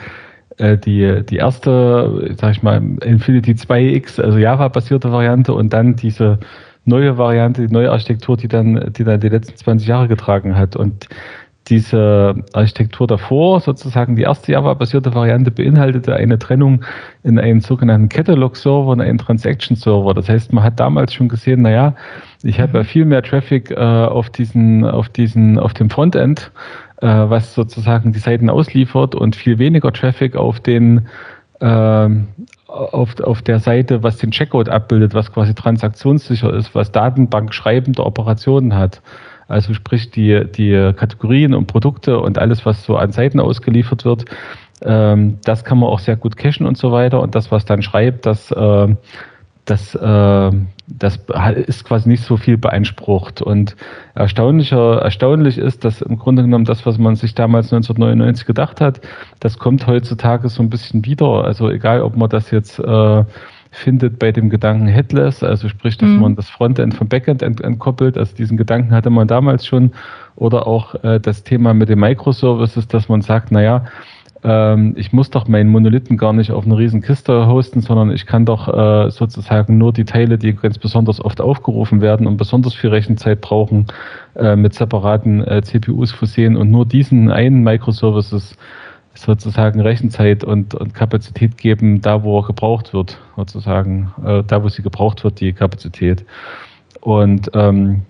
die, 0.59 1.23
die 1.25 1.37
erste, 1.37 2.35
sag 2.39 2.53
ich 2.53 2.63
mal, 2.63 2.83
Infinity 3.03 3.53
2X, 3.53 4.21
also 4.21 4.39
Java-basierte 4.39 5.11
Variante 5.11 5.55
und 5.55 5.73
dann 5.73 5.97
diese 5.97 6.39
neue 6.85 7.17
Variante, 7.19 7.67
die 7.67 7.73
neue 7.73 7.91
Architektur, 7.91 8.37
die 8.37 8.49
dann, 8.49 8.93
die 8.93 9.05
dann 9.05 9.21
die 9.21 9.29
letzten 9.29 9.57
20 9.57 9.89
Jahre 9.89 10.09
getragen 10.09 10.57
hat. 10.57 10.77
Und 10.77 11.09
diese 11.69 12.35
Architektur 12.53 13.07
davor, 13.07 13.61
sozusagen 13.61 14.17
die 14.17 14.23
erste 14.23 14.53
Java-basierte 14.53 15.15
Variante, 15.15 15.51
beinhaltete 15.51 16.15
eine 16.15 16.39
Trennung 16.39 16.85
in 17.23 17.39
einen 17.39 17.61
sogenannten 17.61 18.09
Catalog-Server 18.09 18.89
und 18.89 19.01
einen 19.01 19.19
Transaction-Server. 19.19 20.13
Das 20.15 20.29
heißt, 20.29 20.53
man 20.53 20.65
hat 20.65 20.81
damals 20.81 21.15
schon 21.15 21.29
gesehen, 21.29 21.63
naja, 21.63 21.95
ich 22.43 22.59
habe 22.59 22.79
ja 22.79 22.85
viel 22.85 23.05
mehr 23.05 23.23
Traffic 23.23 23.71
äh, 23.71 23.77
auf 23.77 24.31
diesen, 24.31 24.85
auf 24.85 25.09
diesen, 25.09 25.59
auf 25.59 25.73
dem 25.75 25.89
Frontend, 25.89 26.51
äh, 26.51 26.92
was 27.07 27.55
sozusagen 27.55 28.13
die 28.13 28.19
Seiten 28.19 28.51
ausliefert 28.51 29.15
und 29.15 29.37
viel 29.37 29.59
weniger 29.59 29.93
Traffic 29.93 30.37
auf 30.37 30.61
den 30.61 31.09
äh, 31.61 32.09
auf, 32.67 33.21
auf 33.21 33.43
der 33.43 33.59
Seite, 33.59 34.03
was 34.03 34.17
den 34.17 34.31
Checkout 34.31 34.69
abbildet, 34.69 35.15
was 35.15 35.33
quasi 35.33 35.55
transaktionssicher 35.55 36.53
ist, 36.55 36.75
was 36.75 36.91
Datenbank 36.91 37.53
schreibende 37.53 38.05
Operationen 38.05 38.75
hat. 38.75 39.03
Also 39.47 39.75
sprich 39.75 40.11
die, 40.11 40.47
die 40.51 40.93
Kategorien 40.97 41.53
und 41.53 41.67
Produkte 41.67 42.19
und 42.19 42.39
alles, 42.39 42.65
was 42.65 42.85
so 42.85 42.97
an 42.97 43.13
Seiten 43.13 43.41
ausgeliefert 43.41 44.05
wird, 44.07 44.25
ähm, 44.85 45.39
das 45.45 45.65
kann 45.65 45.79
man 45.79 45.91
auch 45.91 45.99
sehr 45.99 46.17
gut 46.17 46.37
cachen 46.37 46.67
und 46.67 46.79
so 46.79 46.93
weiter. 46.93 47.21
Und 47.21 47.35
das, 47.35 47.51
was 47.51 47.65
dann 47.65 47.83
schreibt, 47.83 48.27
das 48.27 48.51
äh, 48.51 48.95
das, 49.65 49.95
äh, 49.95 50.51
das 50.89 51.21
ist 51.67 51.85
quasi 51.85 52.09
nicht 52.09 52.25
so 52.25 52.37
viel 52.37 52.57
beansprucht. 52.57 53.43
Und 53.43 53.77
erstaunlicher, 54.15 55.01
erstaunlich 55.03 55.59
ist, 55.59 55.85
dass 55.85 56.03
im 56.03 56.19
Grunde 56.19 56.43
genommen 56.43 56.65
das, 56.65 56.85
was 56.85 56.99
man 56.99 57.15
sich 57.15 57.35
damals 57.35 57.73
1999 57.73 58.47
gedacht 58.47 58.81
hat, 58.81 59.01
das 59.41 59.59
kommt 59.59 59.87
heutzutage 59.87 60.49
so 60.49 60.63
ein 60.63 60.71
bisschen 60.71 61.05
wieder. 61.05 61.45
Also 61.45 61.71
egal, 61.71 62.03
ob 62.03 62.17
man 62.17 62.29
das 62.29 62.51
jetzt 62.51 62.81
äh, 62.81 63.25
findet 63.71 64.19
bei 64.19 64.33
dem 64.33 64.51
Gedanken 64.51 64.87
Headless, 64.87 65.43
also 65.43 65.69
sprich, 65.69 65.97
dass 65.97 66.11
mhm. 66.11 66.21
man 66.21 66.37
das 66.37 66.51
Frontend 66.51 66.95
vom 66.95 67.09
Backend 67.09 67.43
ent 67.43 67.61
entkoppelt, 67.61 68.19
also 68.19 68.37
diesen 68.37 68.57
Gedanken 68.57 68.93
hatte 68.93 69.11
man 69.11 69.27
damals 69.29 69.67
schon, 69.67 69.93
oder 70.37 70.67
auch 70.67 70.95
äh, 71.05 71.21
das 71.21 71.45
Thema 71.45 71.73
mit 71.73 71.89
den 71.89 72.01
Microservices, 72.01 72.89
dass 72.89 73.09
man 73.09 73.23
sagt, 73.23 73.51
naja, 73.51 73.85
ähm, 74.45 74.95
ich 74.97 75.13
muss 75.13 75.31
doch 75.31 75.47
meinen 75.47 75.71
Monolithen 75.71 76.17
gar 76.17 76.33
nicht 76.33 76.51
auf 76.51 76.65
eine 76.65 76.77
riesen 76.77 77.01
Kiste 77.01 77.47
hosten, 77.47 77.81
sondern 77.81 78.11
ich 78.11 78.27
kann 78.27 78.45
doch 78.45 78.69
äh, 78.69 79.11
sozusagen 79.11 79.79
nur 79.79 79.93
die 79.93 80.05
Teile, 80.05 80.39
die 80.39 80.55
ganz 80.55 80.79
besonders 80.79 81.25
oft 81.25 81.41
aufgerufen 81.41 82.01
werden 82.01 82.27
und 82.27 82.37
besonders 82.37 82.75
viel 82.75 82.91
Rechenzeit 82.91 83.41
brauchen, 83.41 83.87
äh, 84.35 84.57
mit 84.57 84.75
separaten 84.75 85.47
äh, 85.47 85.63
CPUs 85.63 86.13
versehen 86.13 86.57
und 86.57 86.71
nur 86.71 86.87
diesen 86.87 87.31
einen 87.31 87.63
Microservices 87.63 88.57
sozusagen 89.15 89.81
Rechenzeit 89.81 90.43
und, 90.43 90.75
und 90.75 90.95
Kapazität 90.95 91.59
geben, 91.59 92.01
da 92.01 92.23
wo 92.25 92.41
er 92.41 92.47
gebraucht 92.47 92.95
wird, 92.95 93.19
sozusagen, 93.37 94.13
äh, 94.25 94.43
da 94.47 94.65
wo 94.65 94.69
sie 94.69 94.83
gebraucht 94.83 95.23
wird, 95.23 95.41
die 95.41 95.53
Kapazität. 95.53 96.25
Und 97.01 97.51
ähm, 97.55 98.03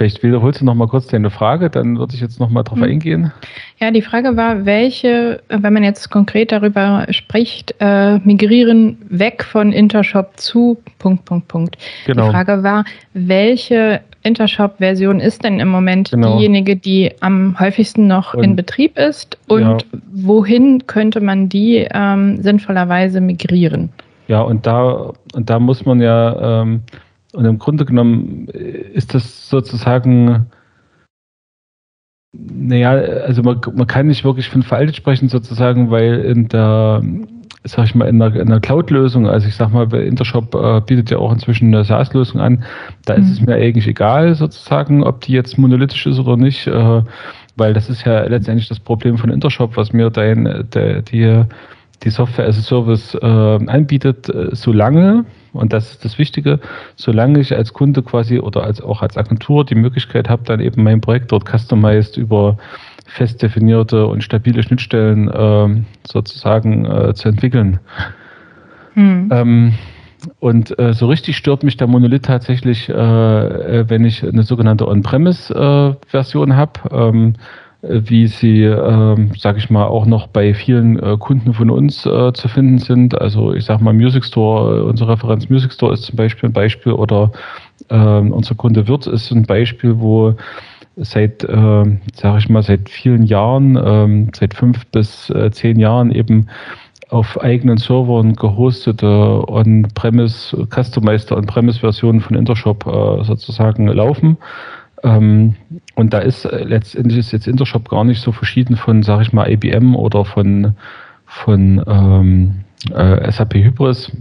Vielleicht 0.00 0.22
wiederholst 0.22 0.62
du 0.62 0.64
noch 0.64 0.74
mal 0.74 0.88
kurz 0.88 1.08
deine 1.08 1.28
Frage, 1.28 1.68
dann 1.68 1.98
würde 1.98 2.14
ich 2.14 2.22
jetzt 2.22 2.40
noch 2.40 2.48
mal 2.48 2.62
drauf 2.62 2.78
mhm. 2.78 2.84
eingehen. 2.84 3.32
Ja, 3.80 3.90
die 3.90 4.00
Frage 4.00 4.34
war, 4.34 4.64
welche, 4.64 5.42
wenn 5.50 5.74
man 5.74 5.84
jetzt 5.84 6.08
konkret 6.08 6.52
darüber 6.52 7.06
spricht, 7.10 7.74
äh, 7.80 8.16
migrieren 8.20 8.96
weg 9.10 9.44
von 9.44 9.72
Intershop 9.72 10.38
zu 10.38 10.78
Punkt, 10.98 11.26
Punkt, 11.26 11.48
Punkt. 11.48 11.76
Genau. 12.06 12.24
Die 12.24 12.30
Frage 12.30 12.62
war, 12.62 12.86
welche 13.12 14.00
Intershop-Version 14.22 15.20
ist 15.20 15.44
denn 15.44 15.60
im 15.60 15.68
Moment 15.68 16.12
genau. 16.12 16.38
diejenige, 16.38 16.76
die 16.76 17.12
am 17.20 17.60
häufigsten 17.60 18.06
noch 18.06 18.32
und, 18.32 18.42
in 18.42 18.56
Betrieb 18.56 18.96
ist 18.96 19.36
und 19.48 19.60
ja. 19.60 19.76
wohin 20.14 20.86
könnte 20.86 21.20
man 21.20 21.50
die 21.50 21.86
ähm, 21.92 22.40
sinnvollerweise 22.40 23.20
migrieren? 23.20 23.90
Ja, 24.28 24.40
und 24.40 24.66
da, 24.66 25.12
und 25.34 25.50
da 25.50 25.58
muss 25.58 25.84
man 25.84 26.00
ja 26.00 26.62
ähm, 26.62 26.84
und 27.32 27.44
im 27.44 27.58
Grunde 27.58 27.84
genommen 27.84 28.48
ist 28.48 29.14
das 29.14 29.48
sozusagen, 29.48 30.46
naja, 32.32 32.90
also 32.90 33.42
man, 33.42 33.60
man 33.74 33.86
kann 33.86 34.06
nicht 34.06 34.24
wirklich 34.24 34.48
von 34.48 34.62
veraltet 34.62 34.96
sprechen 34.96 35.28
sozusagen, 35.28 35.90
weil 35.90 36.20
in 36.20 36.48
der, 36.48 37.02
sag 37.64 37.84
ich 37.84 37.94
mal, 37.94 38.08
in 38.08 38.18
der, 38.18 38.34
in 38.34 38.48
der 38.48 38.60
Cloud-Lösung, 38.60 39.26
also 39.28 39.46
ich 39.48 39.56
sag 39.56 39.72
mal, 39.72 39.92
Intershop 39.94 40.54
äh, 40.54 40.80
bietet 40.80 41.10
ja 41.10 41.18
auch 41.18 41.32
inzwischen 41.32 41.68
eine 41.68 41.84
SaaS-Lösung 41.84 42.40
an, 42.40 42.64
da 43.04 43.16
mhm. 43.16 43.22
ist 43.22 43.30
es 43.30 43.40
mir 43.40 43.54
eigentlich 43.54 43.86
egal 43.86 44.34
sozusagen, 44.34 45.02
ob 45.02 45.20
die 45.20 45.32
jetzt 45.32 45.58
monolithisch 45.58 46.06
ist 46.06 46.18
oder 46.18 46.36
nicht, 46.36 46.66
äh, 46.66 47.02
weil 47.56 47.74
das 47.74 47.90
ist 47.90 48.04
ja 48.04 48.22
letztendlich 48.24 48.68
das 48.68 48.80
Problem 48.80 49.18
von 49.18 49.30
Intershop, 49.30 49.76
was 49.76 49.92
mir 49.92 50.10
dein, 50.10 50.68
der, 50.72 51.02
die 51.02 51.44
die 52.02 52.10
Software 52.10 52.46
as 52.46 52.58
a 52.58 52.62
Service 52.62 53.14
äh, 53.14 53.26
anbietet, 53.26 54.28
äh, 54.28 54.48
solange, 54.52 55.24
und 55.52 55.72
das 55.72 55.92
ist 55.92 56.04
das 56.04 56.18
Wichtige, 56.18 56.60
solange 56.96 57.40
ich 57.40 57.54
als 57.54 57.72
Kunde 57.72 58.02
quasi 58.02 58.38
oder 58.38 58.62
als, 58.62 58.80
auch 58.80 59.02
als 59.02 59.16
Agentur 59.16 59.64
die 59.64 59.74
Möglichkeit 59.74 60.28
habe, 60.28 60.42
dann 60.44 60.60
eben 60.60 60.82
mein 60.82 61.00
Projekt 61.00 61.32
dort 61.32 61.48
customized 61.48 62.16
über 62.16 62.56
fest 63.06 63.42
definierte 63.42 64.06
und 64.06 64.22
stabile 64.22 64.62
Schnittstellen 64.62 65.28
äh, 65.28 65.82
sozusagen 66.06 66.84
äh, 66.84 67.14
zu 67.14 67.28
entwickeln. 67.28 67.80
Hm. 68.94 69.28
Ähm, 69.32 69.74
und 70.38 70.78
äh, 70.78 70.92
so 70.92 71.08
richtig 71.08 71.36
stört 71.36 71.62
mich 71.62 71.76
der 71.76 71.86
Monolith 71.86 72.24
tatsächlich, 72.24 72.88
äh, 72.88 72.92
äh 72.92 73.84
wenn 73.88 74.04
ich 74.04 74.22
eine 74.22 74.42
sogenannte 74.42 74.86
On-Premise-Version 74.86 76.56
habe. 76.56 76.72
Ähm, 76.92 77.34
wie 77.82 78.26
sie, 78.26 78.64
äh, 78.64 79.16
sage 79.38 79.58
ich 79.58 79.70
mal, 79.70 79.86
auch 79.86 80.04
noch 80.06 80.26
bei 80.26 80.52
vielen 80.52 80.98
äh, 80.98 81.16
Kunden 81.18 81.54
von 81.54 81.70
uns 81.70 82.04
äh, 82.04 82.32
zu 82.32 82.48
finden 82.48 82.78
sind. 82.78 83.18
Also 83.20 83.54
ich 83.54 83.64
sage 83.64 83.82
mal 83.82 83.94
Music 83.94 84.24
Store, 84.24 84.78
äh, 84.78 84.80
unsere 84.82 85.12
Referenz 85.12 85.48
Music 85.48 85.72
Store 85.72 85.94
ist 85.94 86.02
zum 86.02 86.16
Beispiel 86.16 86.50
ein 86.50 86.52
Beispiel 86.52 86.92
oder 86.92 87.32
äh, 87.88 87.96
unser 87.96 88.54
Kunde 88.54 88.86
Wirt 88.86 89.06
ist 89.06 89.30
ein 89.30 89.44
Beispiel, 89.44 89.98
wo 89.98 90.34
seit, 90.96 91.42
äh, 91.44 91.98
sage 92.14 92.38
ich 92.38 92.48
mal, 92.50 92.62
seit 92.62 92.90
vielen 92.90 93.24
Jahren, 93.24 93.76
äh, 93.76 94.30
seit 94.34 94.54
fünf 94.54 94.86
bis 94.88 95.30
äh, 95.30 95.50
zehn 95.50 95.78
Jahren 95.78 96.10
eben 96.10 96.48
auf 97.08 97.40
eigenen 97.40 97.78
Servern 97.78 98.34
gehostete 98.34 99.06
On-Premise, 99.48 100.66
customized 100.72 101.32
On-Premise-Versionen 101.32 102.20
von 102.20 102.36
Intershop 102.36 102.86
äh, 102.86 103.24
sozusagen 103.24 103.88
laufen. 103.88 104.36
Ähm, 105.02 105.54
und 105.94 106.12
da 106.12 106.18
ist 106.18 106.44
äh, 106.44 106.64
letztendlich 106.64 107.18
ist 107.18 107.32
jetzt 107.32 107.46
Intershop 107.46 107.88
gar 107.88 108.04
nicht 108.04 108.20
so 108.20 108.32
verschieden 108.32 108.76
von, 108.76 109.02
sage 109.02 109.22
ich 109.22 109.32
mal, 109.32 109.50
IBM 109.50 109.96
oder 109.96 110.24
von, 110.24 110.74
von 111.26 111.82
ähm, 111.86 112.64
äh, 112.94 113.30
SAP 113.30 113.54
Hybris. 113.54 114.12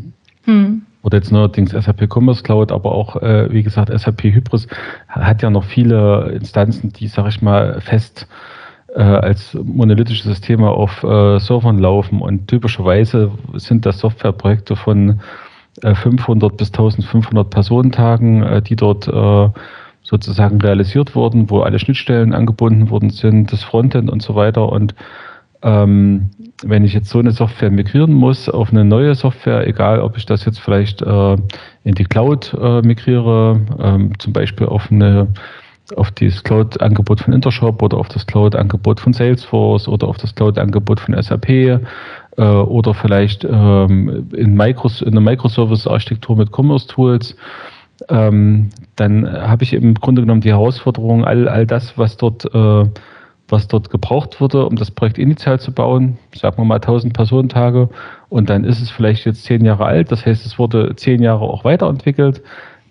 Hm. 0.44 0.84
Oder 1.02 1.18
jetzt 1.18 1.32
neuerdings 1.32 1.72
SAP 1.72 2.14
Commerce 2.14 2.44
Cloud, 2.44 2.72
aber 2.72 2.92
auch, 2.92 3.16
äh, 3.22 3.52
wie 3.52 3.64
gesagt, 3.64 3.90
SAP 3.98 4.24
Hybris 4.24 4.68
hat 5.08 5.42
ja 5.42 5.50
noch 5.50 5.64
viele 5.64 6.32
Instanzen, 6.32 6.92
die, 6.92 7.08
sage 7.08 7.30
ich 7.30 7.42
mal, 7.42 7.80
fest 7.80 8.28
äh, 8.96 9.02
als 9.02 9.54
monolithische 9.54 10.28
Systeme 10.28 10.70
auf 10.70 11.04
äh, 11.04 11.40
Servern 11.40 11.78
laufen. 11.78 12.22
Und 12.22 12.48
typischerweise 12.48 13.32
sind 13.54 13.86
das 13.86 14.00
Softwareprojekte 14.00 14.76
von 14.76 15.22
500 15.82 16.52
äh, 16.52 16.56
bis 16.56 16.68
1500 16.70 17.50
Personentagen, 17.50 18.64
die 18.66 18.76
dort 18.76 19.08
sozusagen 20.10 20.60
realisiert 20.60 21.16
wurden, 21.16 21.50
wo 21.50 21.62
alle 21.62 21.78
Schnittstellen 21.78 22.34
angebunden 22.34 22.90
worden 22.90 23.12
sind, 23.12 23.54
das 23.54 23.64
Frontend 23.64 24.10
und 24.10 24.24
so 24.24 24.34
weiter. 24.36 24.70
Und 24.70 24.96
ähm, 25.62 26.32
wenn 26.64 26.84
ich 26.84 26.94
jetzt 26.94 27.10
so 27.10 27.20
eine 27.20 27.32
Software 27.32 27.70
migrieren 27.70 28.14
muss 28.14 28.50
auf 28.50 28.72
eine 28.72 28.86
neue 28.86 29.14
Software, 29.14 29.68
egal 29.68 30.00
ob 30.00 30.18
ich 30.18 30.26
das 30.26 30.46
jetzt 30.46 30.60
vielleicht 30.60 31.02
äh, 31.02 31.38
in 31.84 31.96
die 31.96 32.06
Cloud 32.06 32.56
äh, 32.60 32.82
migriere, 32.82 33.62
ähm, 33.80 34.18
zum 34.18 34.34
Beispiel 34.34 34.68
auf 34.68 34.92
eine 34.92 35.28
auf 35.96 36.12
das 36.12 36.44
Cloud-Angebot 36.44 37.22
von 37.22 37.34
Intershop 37.34 37.82
oder 37.82 37.98
auf 37.98 38.10
das 38.10 38.28
Cloud-Angebot 38.28 39.00
von 39.00 39.12
Salesforce 39.12 39.88
oder 39.88 40.08
auf 40.08 40.18
das 40.18 40.36
Cloud-Angebot 40.36 41.00
von 41.00 41.20
SAP 41.20 41.50
äh, 41.50 41.80
oder 42.38 42.94
vielleicht 42.94 43.44
ähm, 43.44 44.30
in, 44.36 44.54
Micros 44.54 45.02
in 45.02 45.10
einer 45.10 45.22
Microservice-Architektur 45.22 46.38
mit 46.38 46.52
Commerce-Tools 46.52 47.36
ähm, 48.10 48.70
dann 48.96 49.30
habe 49.30 49.64
ich 49.64 49.74
im 49.74 49.94
Grunde 49.96 50.22
genommen 50.22 50.42
die 50.42 50.52
Herausforderung, 50.52 51.26
all, 51.26 51.48
all 51.48 51.66
das, 51.66 51.98
was 51.98 52.18
dort, 52.18 52.46
äh, 52.54 52.86
was 53.48 53.68
dort 53.68 53.90
gebraucht 53.90 54.40
wurde, 54.40 54.66
um 54.66 54.76
das 54.76 54.92
Projekt 54.92 55.18
initial 55.18 55.60
zu 55.60 55.72
bauen, 55.72 56.18
sagen 56.36 56.58
wir 56.58 56.66
mal 56.66 56.76
1000 56.76 57.14
Personentage, 57.14 57.90
und 58.30 58.50
dann 58.50 58.64
ist 58.64 58.82
es 58.82 58.92
vielleicht 58.92 59.26
jetzt 59.26 59.44
zehn 59.44 59.66
Jahre 59.66 59.86
alt, 59.86 60.12
das 60.12 60.26
heißt, 60.26 60.46
es 60.46 60.60
wurde 60.60 60.96
zehn 60.96 61.22
Jahre 61.22 61.46
auch 61.46 61.64
weiterentwickelt. 61.64 62.44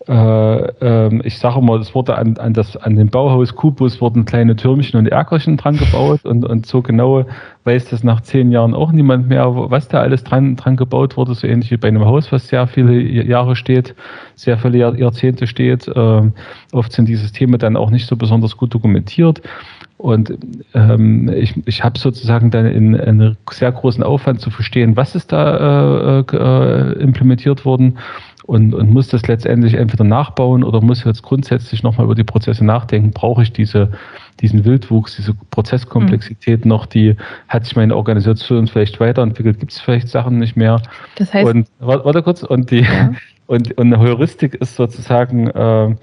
Äh, 0.08 0.14
äh, 0.14 1.20
ich 1.24 1.38
sage 1.38 1.60
mal, 1.60 1.78
es 1.80 1.94
wurde 1.94 2.16
an, 2.16 2.38
an, 2.38 2.54
das, 2.54 2.76
an 2.78 2.96
dem 2.96 3.08
Bauhaus 3.08 3.54
Kubus 3.54 4.00
wurden 4.00 4.24
kleine 4.24 4.56
Türmchen 4.56 4.98
und 4.98 5.06
Erkerchen 5.06 5.58
dran 5.58 5.76
gebaut 5.76 6.24
und, 6.24 6.46
und 6.46 6.64
so 6.64 6.80
genau 6.80 7.26
weiß 7.64 7.90
das 7.90 8.02
nach 8.02 8.22
zehn 8.22 8.50
Jahren 8.50 8.72
auch 8.72 8.90
niemand 8.90 9.28
mehr, 9.28 9.54
was 9.54 9.88
da 9.88 10.00
alles 10.00 10.24
dran, 10.24 10.56
dran 10.56 10.76
gebaut 10.76 11.18
wurde, 11.18 11.34
so 11.34 11.46
ähnlich 11.46 11.70
wie 11.70 11.76
bei 11.76 11.88
einem 11.88 12.06
Haus, 12.06 12.32
was 12.32 12.48
sehr 12.48 12.66
viele 12.66 12.98
Jahre 12.98 13.54
steht, 13.54 13.94
sehr 14.34 14.56
viele 14.56 14.78
Jahrzehnte 14.78 15.46
steht. 15.46 15.86
Äh, 15.86 16.22
oft 16.72 16.92
sind 16.92 17.06
die 17.06 17.16
Systeme 17.16 17.58
dann 17.58 17.76
auch 17.76 17.90
nicht 17.90 18.06
so 18.06 18.16
besonders 18.16 18.56
gut 18.56 18.72
dokumentiert. 18.72 19.42
Und 19.98 20.38
ähm, 20.74 21.28
ich, 21.28 21.54
ich 21.66 21.82
habe 21.82 21.98
sozusagen 21.98 22.50
dann 22.50 22.66
in 22.66 22.98
einen 22.98 23.36
sehr 23.50 23.72
großen 23.72 24.04
Aufwand 24.04 24.40
zu 24.40 24.48
verstehen, 24.50 24.96
was 24.96 25.16
ist 25.16 25.32
da 25.32 26.20
äh, 26.20 26.36
äh, 26.36 26.92
implementiert 27.02 27.64
worden 27.64 27.98
und, 28.48 28.74
und 28.74 28.90
muss 28.90 29.08
das 29.08 29.28
letztendlich 29.28 29.74
entweder 29.74 30.04
nachbauen 30.04 30.64
oder 30.64 30.80
muss 30.80 31.04
jetzt 31.04 31.22
grundsätzlich 31.22 31.82
nochmal 31.82 32.06
über 32.06 32.14
die 32.14 32.24
Prozesse 32.24 32.64
nachdenken. 32.64 33.10
Brauche 33.10 33.42
ich 33.42 33.52
diese, 33.52 33.90
diesen 34.40 34.64
Wildwuchs, 34.64 35.16
diese 35.16 35.34
Prozesskomplexität 35.50 36.64
mhm. 36.64 36.68
noch, 36.70 36.86
die 36.86 37.14
hat 37.48 37.66
sich 37.66 37.76
meine 37.76 37.94
Organisation 37.94 38.66
vielleicht 38.66 39.00
weiterentwickelt, 39.00 39.60
gibt 39.60 39.72
es 39.72 39.80
vielleicht 39.80 40.08
Sachen 40.08 40.38
nicht 40.38 40.56
mehr. 40.56 40.80
Das 41.16 41.34
heißt, 41.34 41.46
und 41.46 41.68
warte 41.78 42.22
kurz, 42.22 42.42
und 42.42 42.70
die 42.70 42.80
ja. 42.80 43.12
und, 43.48 43.76
und 43.76 43.92
eine 43.92 43.98
Heuristik 43.98 44.54
ist 44.54 44.76
sozusagen, 44.76 45.48
äh, 45.48 45.94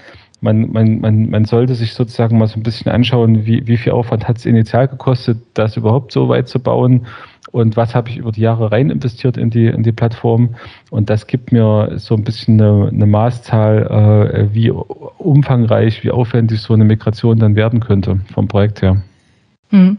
man, 0.42 0.72
man, 0.72 1.00
man, 1.00 1.30
man 1.32 1.46
sollte 1.46 1.74
sich 1.74 1.94
sozusagen 1.94 2.38
mal 2.38 2.46
so 2.46 2.60
ein 2.60 2.64
bisschen 2.64 2.92
anschauen, 2.92 3.48
wie, 3.48 3.66
wie 3.66 3.78
viel 3.78 3.94
Aufwand 3.94 4.28
hat 4.28 4.38
es 4.38 4.46
initial 4.46 4.88
gekostet, 4.88 5.40
das 5.56 5.78
überhaupt 5.78 6.12
so 6.12 6.30
weit 6.30 6.48
zu 6.48 6.60
bauen 6.60 7.08
und 7.52 7.78
was 7.78 7.96
habe 7.96 8.10
ich 8.10 8.18
über 8.18 8.32
die 8.32 8.42
Jahre 8.42 8.72
rein 8.72 8.90
investiert 8.90 9.38
in 9.38 9.50
die, 9.50 9.68
in 9.68 9.84
die 9.84 9.92
Plattform. 9.92 10.56
Und 10.90 11.10
das 11.10 11.28
gibt 11.28 11.52
mir 11.52 11.94
so 11.98 12.16
ein 12.16 12.24
bisschen 12.24 12.60
eine, 12.60 12.90
eine 12.90 13.06
Maßzahl, 13.06 14.50
äh, 14.52 14.54
wie 14.54 14.72
umfangreich, 14.72 16.04
wie 16.04 16.12
aufwendig 16.12 16.62
so 16.62 16.74
eine 16.74 16.86
Migration 16.86 17.40
dann 17.40 17.56
werden 17.56 17.80
könnte 17.80 18.20
vom 18.34 18.48
Projekt 18.48 18.82
her. 18.82 19.02
Hm. 19.70 19.98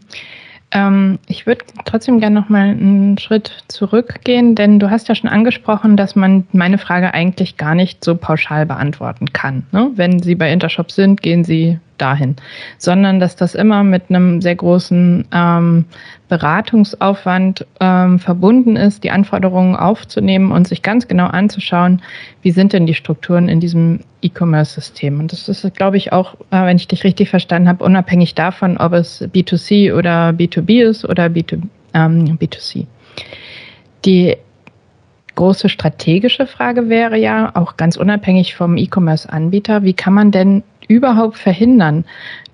Ähm, 0.73 1.19
ich 1.29 1.47
würde 1.47 1.65
trotzdem 1.85 2.19
gerne 2.19 2.41
noch 2.41 2.49
mal 2.49 2.69
einen 2.69 3.19
Schritt 3.19 3.65
zurückgehen, 3.69 4.57
denn 4.57 4.81
du 4.81 4.91
hast 4.91 5.09
ja 5.09 5.15
schon 5.15 5.31
angesprochen, 5.31 5.97
dass 5.97 6.17
man 6.17 6.47
meine 6.53 6.79
Frage 6.79 7.15
eigentlich 7.15 7.57
gar 7.57 7.75
nicht 7.75 8.05
so 8.05 8.17
pauschal 8.17 8.67
beantworten 8.67 9.33
kann. 9.33 9.65
Ne? 9.71 9.93
Wenn 9.95 10.21
Sie 10.21 10.35
bei 10.35 10.53
Intershop 10.53 10.91
sind, 10.91 11.23
gehen 11.23 11.45
Sie 11.45 11.79
dahin, 11.99 12.37
sondern 12.79 13.21
dass 13.21 13.37
das 13.37 13.55
immer 13.55 13.85
mit 13.85 14.05
einem 14.09 14.41
sehr 14.41 14.57
großen 14.57 15.27
ähm, 15.33 15.85
Beratungsaufwand 16.29 17.67
ähm, 17.81 18.19
verbunden 18.19 18.77
ist, 18.77 19.05
die 19.05 19.11
Anforderungen 19.11 19.77
aufzunehmen 19.77 20.53
und 20.53 20.67
sich 20.67 20.83
ganz 20.83 21.09
genau 21.09 21.27
anzuschauen, 21.27 22.03
wie 22.43 22.51
sind 22.51 22.73
denn 22.73 22.87
die 22.87 22.95
Strukturen 22.95 23.49
in 23.49 23.61
diesem 23.61 24.01
E-Commerce-System. 24.23 25.21
Und 25.21 25.33
das 25.33 25.49
ist, 25.49 25.75
glaube 25.75 25.97
ich, 25.97 26.13
auch, 26.13 26.35
äh, 26.51 26.67
wenn 26.67 26.77
ich 26.77 26.89
dich 26.89 27.05
richtig 27.05 27.31
verstanden 27.31 27.69
habe, 27.69 27.85
unabhängig 27.85 28.35
davon, 28.35 28.77
ob 28.77 28.93
es 28.93 29.23
B2C 29.23 29.95
oder 29.95 30.31
B2B 30.31 30.83
ist 30.83 31.05
oder 31.05 31.27
B2, 31.27 31.63
ähm, 31.95 32.39
B2C. 32.39 32.87
Die 34.05 34.37
große 35.37 35.69
strategische 35.69 36.47
Frage 36.47 36.89
wäre 36.89 37.17
ja, 37.17 37.55
auch 37.55 37.77
ganz 37.77 37.97
unabhängig 37.97 38.57
vom 38.57 38.77
E-Commerce-Anbieter, 38.77 39.85
wie 39.85 39.93
kann 39.93 40.15
man 40.15 40.33
denn 40.33 40.65
überhaupt 40.89 41.39
verhindern, 41.39 42.05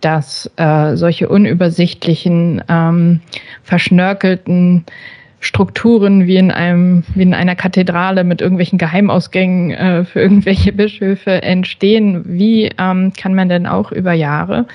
dass 0.00 0.50
äh, 0.56 0.96
solche 0.96 1.28
unübersichtlichen, 1.28 2.62
ähm, 2.68 3.20
verschnörkelten 3.62 4.84
Strukturen 5.42 6.28
wie 6.28 6.36
in 6.36 6.52
einem, 6.52 7.02
wie 7.14 7.22
in 7.22 7.34
einer 7.34 7.56
Kathedrale 7.56 8.22
mit 8.22 8.40
irgendwelchen 8.40 8.78
Geheimausgängen 8.78 9.72
äh, 9.72 10.04
für 10.04 10.20
irgendwelche 10.20 10.72
Bischöfe 10.72 11.42
entstehen. 11.42 12.22
Wie 12.26 12.70
ähm, 12.78 13.12
kann 13.12 13.34
man 13.34 13.48
denn 13.48 13.66
auch 13.66 13.90
über 13.90 14.12
Jahre 14.12 14.66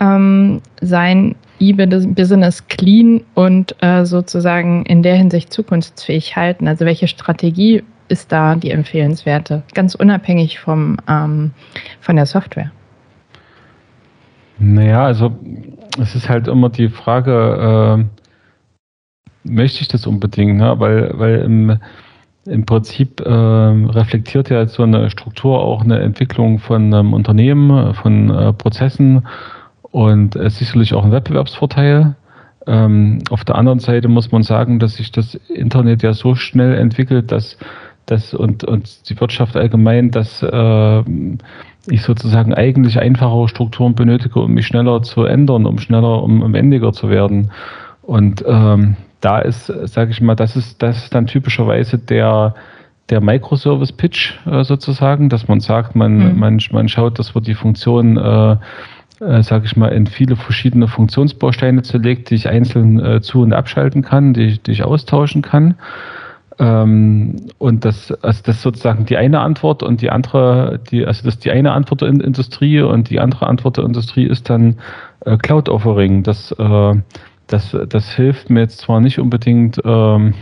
ähm, 0.00 0.62
sein 0.80 1.36
E-Business 1.60 2.66
clean 2.66 3.20
und 3.34 3.76
äh, 3.82 4.04
sozusagen 4.04 4.84
in 4.84 5.04
der 5.04 5.14
Hinsicht 5.14 5.52
zukunftsfähig 5.52 6.34
halten? 6.34 6.66
Also 6.66 6.84
welche 6.86 7.06
Strategie 7.06 7.84
ist 8.08 8.32
da 8.32 8.56
die 8.56 8.72
empfehlenswerte, 8.72 9.62
ganz 9.74 9.94
unabhängig 9.94 10.58
vom, 10.58 10.96
ähm, 11.08 11.52
von 12.00 12.16
der 12.16 12.26
Software? 12.26 12.72
Naja, 14.62 15.04
also 15.04 15.32
es 15.98 16.14
ist 16.14 16.28
halt 16.28 16.46
immer 16.46 16.68
die 16.68 16.90
Frage, 16.90 18.04
äh, 18.04 19.48
möchte 19.50 19.80
ich 19.80 19.88
das 19.88 20.06
unbedingt, 20.06 20.58
ne? 20.58 20.74
weil, 20.78 21.12
weil 21.14 21.40
im, 21.40 21.78
im 22.44 22.66
Prinzip 22.66 23.20
äh, 23.20 23.30
reflektiert 23.30 24.50
ja 24.50 24.66
so 24.66 24.82
eine 24.82 25.08
Struktur 25.08 25.60
auch 25.60 25.82
eine 25.82 26.00
Entwicklung 26.00 26.58
von 26.58 26.92
einem 26.92 27.14
Unternehmen, 27.14 27.94
von 27.94 28.28
äh, 28.28 28.52
Prozessen 28.52 29.26
und 29.82 30.36
äh, 30.36 30.50
sicherlich 30.50 30.92
auch 30.92 31.06
ein 31.06 31.12
Wettbewerbsvorteil. 31.12 32.14
Ähm, 32.66 33.20
auf 33.30 33.46
der 33.46 33.54
anderen 33.54 33.78
Seite 33.78 34.08
muss 34.08 34.30
man 34.30 34.42
sagen, 34.42 34.78
dass 34.78 34.96
sich 34.96 35.10
das 35.10 35.36
Internet 35.48 36.02
ja 36.02 36.12
so 36.12 36.34
schnell 36.34 36.74
entwickelt, 36.74 37.32
dass 37.32 37.56
das 38.04 38.34
und, 38.34 38.64
und 38.64 39.08
die 39.08 39.18
Wirtschaft 39.18 39.56
allgemein, 39.56 40.10
dass 40.10 40.42
äh, 40.42 41.02
ich 41.86 42.02
sozusagen 42.02 42.54
eigentlich 42.54 42.98
einfachere 42.98 43.48
Strukturen 43.48 43.94
benötige, 43.94 44.40
um 44.40 44.52
mich 44.52 44.66
schneller 44.66 45.02
zu 45.02 45.24
ändern, 45.24 45.66
um 45.66 45.78
schneller, 45.78 46.22
um, 46.22 46.42
um 46.42 46.54
endiger 46.54 46.92
zu 46.92 47.08
werden. 47.08 47.50
Und 48.02 48.44
ähm, 48.46 48.96
da 49.20 49.38
ist, 49.38 49.66
sage 49.66 50.10
ich 50.10 50.20
mal, 50.20 50.34
das 50.34 50.56
ist, 50.56 50.82
das 50.82 51.04
ist 51.04 51.14
dann 51.14 51.26
typischerweise 51.26 51.98
der, 51.98 52.54
der 53.10 53.20
Microservice-Pitch 53.20 54.46
äh, 54.46 54.64
sozusagen, 54.64 55.28
dass 55.28 55.48
man 55.48 55.60
sagt, 55.60 55.94
man, 55.94 56.32
mhm. 56.32 56.38
man, 56.38 56.60
man 56.72 56.88
schaut, 56.88 57.18
dass 57.18 57.34
wir 57.34 57.42
die 57.42 57.54
Funktion, 57.54 58.16
äh, 58.16 58.56
äh, 59.20 59.42
sage 59.42 59.66
ich 59.66 59.76
mal, 59.76 59.88
in 59.88 60.06
viele 60.06 60.36
verschiedene 60.36 60.88
Funktionsbausteine 60.88 61.82
zerlegt, 61.82 62.30
die 62.30 62.36
ich 62.36 62.48
einzeln 62.48 62.98
äh, 62.98 63.20
zu- 63.20 63.42
und 63.42 63.52
abschalten 63.52 64.02
kann, 64.02 64.32
die, 64.32 64.58
die 64.58 64.72
ich 64.72 64.84
austauschen 64.84 65.42
kann. 65.42 65.74
Ähm, 66.60 67.36
und 67.56 67.86
das, 67.86 68.12
also 68.22 68.42
das 68.44 68.56
ist 68.56 68.62
sozusagen 68.62 69.06
die 69.06 69.16
eine 69.16 69.40
Antwort 69.40 69.82
und 69.82 70.02
die 70.02 70.10
andere, 70.10 70.78
die, 70.90 71.06
also 71.06 71.24
das 71.24 71.36
ist 71.36 71.44
die 71.46 71.50
eine 71.50 71.72
Antwort 71.72 72.02
der 72.02 72.08
Industrie 72.08 72.82
und 72.82 73.08
die 73.08 73.18
andere 73.18 73.46
Antwort 73.46 73.78
der 73.78 73.84
Industrie 73.84 74.26
ist 74.26 74.50
dann 74.50 74.78
äh, 75.24 75.38
Cloud 75.38 75.70
Offering. 75.70 76.22
Das, 76.22 76.52
äh, 76.52 76.94
das, 77.46 77.76
das 77.88 78.12
hilft 78.12 78.50
mir 78.50 78.60
jetzt 78.60 78.78
zwar 78.78 79.00
nicht 79.00 79.18
unbedingt, 79.18 79.80
ähm, 79.84 80.34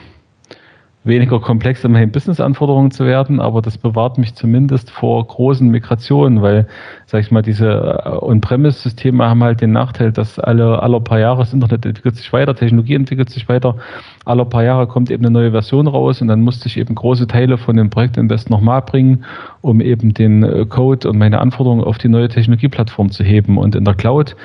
weniger 1.08 1.40
komplex 1.40 1.82
in 1.84 1.92
meinen 1.92 2.12
Business-Anforderungen 2.12 2.90
zu 2.90 3.04
werden, 3.04 3.40
aber 3.40 3.62
das 3.62 3.76
bewahrt 3.76 4.18
mich 4.18 4.34
zumindest 4.34 4.90
vor 4.90 5.26
großen 5.26 5.68
Migrationen, 5.68 6.42
weil, 6.42 6.68
sag 7.06 7.22
ich 7.22 7.30
mal, 7.30 7.42
diese 7.42 8.02
äh, 8.04 8.08
On-Premise-Systeme 8.24 9.24
haben 9.24 9.42
halt 9.42 9.60
den 9.60 9.72
Nachteil, 9.72 10.12
dass 10.12 10.38
alle, 10.38 10.82
alle 10.82 11.00
paar 11.00 11.18
Jahre 11.18 11.40
das 11.40 11.52
Internet 11.52 11.84
entwickelt 11.84 12.16
sich 12.16 12.32
weiter, 12.32 12.54
Technologie 12.54 12.94
entwickelt 12.94 13.30
sich 13.30 13.48
weiter, 13.48 13.76
alle 14.24 14.44
paar 14.44 14.62
Jahre 14.62 14.86
kommt 14.86 15.10
eben 15.10 15.24
eine 15.24 15.32
neue 15.32 15.50
Version 15.50 15.88
raus 15.88 16.22
und 16.22 16.28
dann 16.28 16.42
musste 16.42 16.68
ich 16.68 16.76
eben 16.76 16.94
große 16.94 17.26
Teile 17.26 17.58
von 17.58 17.76
dem 17.76 17.90
Projekt 17.90 18.16
Invest 18.16 18.50
nochmal 18.50 18.82
bringen, 18.82 19.24
um 19.62 19.80
eben 19.80 20.14
den 20.14 20.44
äh, 20.44 20.66
Code 20.66 21.08
und 21.08 21.18
meine 21.18 21.40
Anforderungen 21.40 21.82
auf 21.82 21.98
die 21.98 22.08
neue 22.08 22.28
Technologieplattform 22.28 23.10
zu 23.10 23.24
heben. 23.24 23.58
Und 23.58 23.74
in 23.74 23.84
der 23.84 23.94
Cloud 23.94 24.36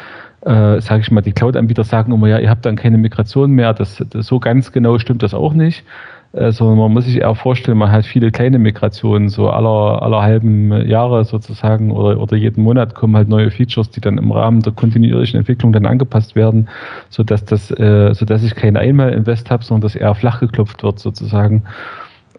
äh, 0.45 0.81
sage 0.81 1.01
ich 1.01 1.11
mal, 1.11 1.21
die 1.21 1.31
Cloud-Anbieter 1.31 1.83
sagen 1.83 2.11
immer, 2.11 2.27
ja, 2.27 2.37
ihr 2.37 2.49
habt 2.49 2.65
dann 2.65 2.75
keine 2.75 2.97
Migration 2.97 3.51
mehr. 3.51 3.73
Das, 3.73 4.03
das, 4.09 4.27
so 4.27 4.39
ganz 4.39 4.71
genau 4.71 4.99
stimmt 4.99 5.23
das 5.23 5.33
auch 5.33 5.53
nicht 5.53 5.83
sondern 6.33 6.79
man 6.79 6.91
muss 6.91 7.05
sich 7.05 7.17
eher 7.17 7.35
vorstellen, 7.35 7.77
man 7.77 7.91
hat 7.91 8.07
viele 8.07 8.31
kleine 8.31 8.57
Migrationen, 8.57 9.29
so 9.29 9.51
aller, 9.51 10.01
aller 10.01 10.23
halben 10.23 10.87
Jahre 10.87 11.25
sozusagen 11.25 11.91
oder, 11.91 12.19
oder 12.19 12.35
jeden 12.35 12.63
Monat 12.63 12.95
kommen 12.95 13.15
halt 13.15 13.29
neue 13.29 13.51
Features, 13.51 13.91
die 13.91 14.01
dann 14.01 14.17
im 14.17 14.31
Rahmen 14.31 14.61
der 14.61 14.73
kontinuierlichen 14.73 15.39
Entwicklung 15.39 15.73
dann 15.73 15.85
angepasst 15.85 16.35
werden, 16.35 16.69
sodass 17.09 17.45
das, 17.45 17.69
äh, 17.69 18.15
sodass 18.15 18.43
ich 18.43 18.55
kein 18.55 18.77
Einmal-Invest 18.77 19.51
habe, 19.51 19.63
sondern 19.63 19.81
dass 19.81 19.95
eher 19.95 20.15
flach 20.15 20.39
geklopft 20.39 20.81
wird 20.81 20.97
sozusagen. 20.97 21.63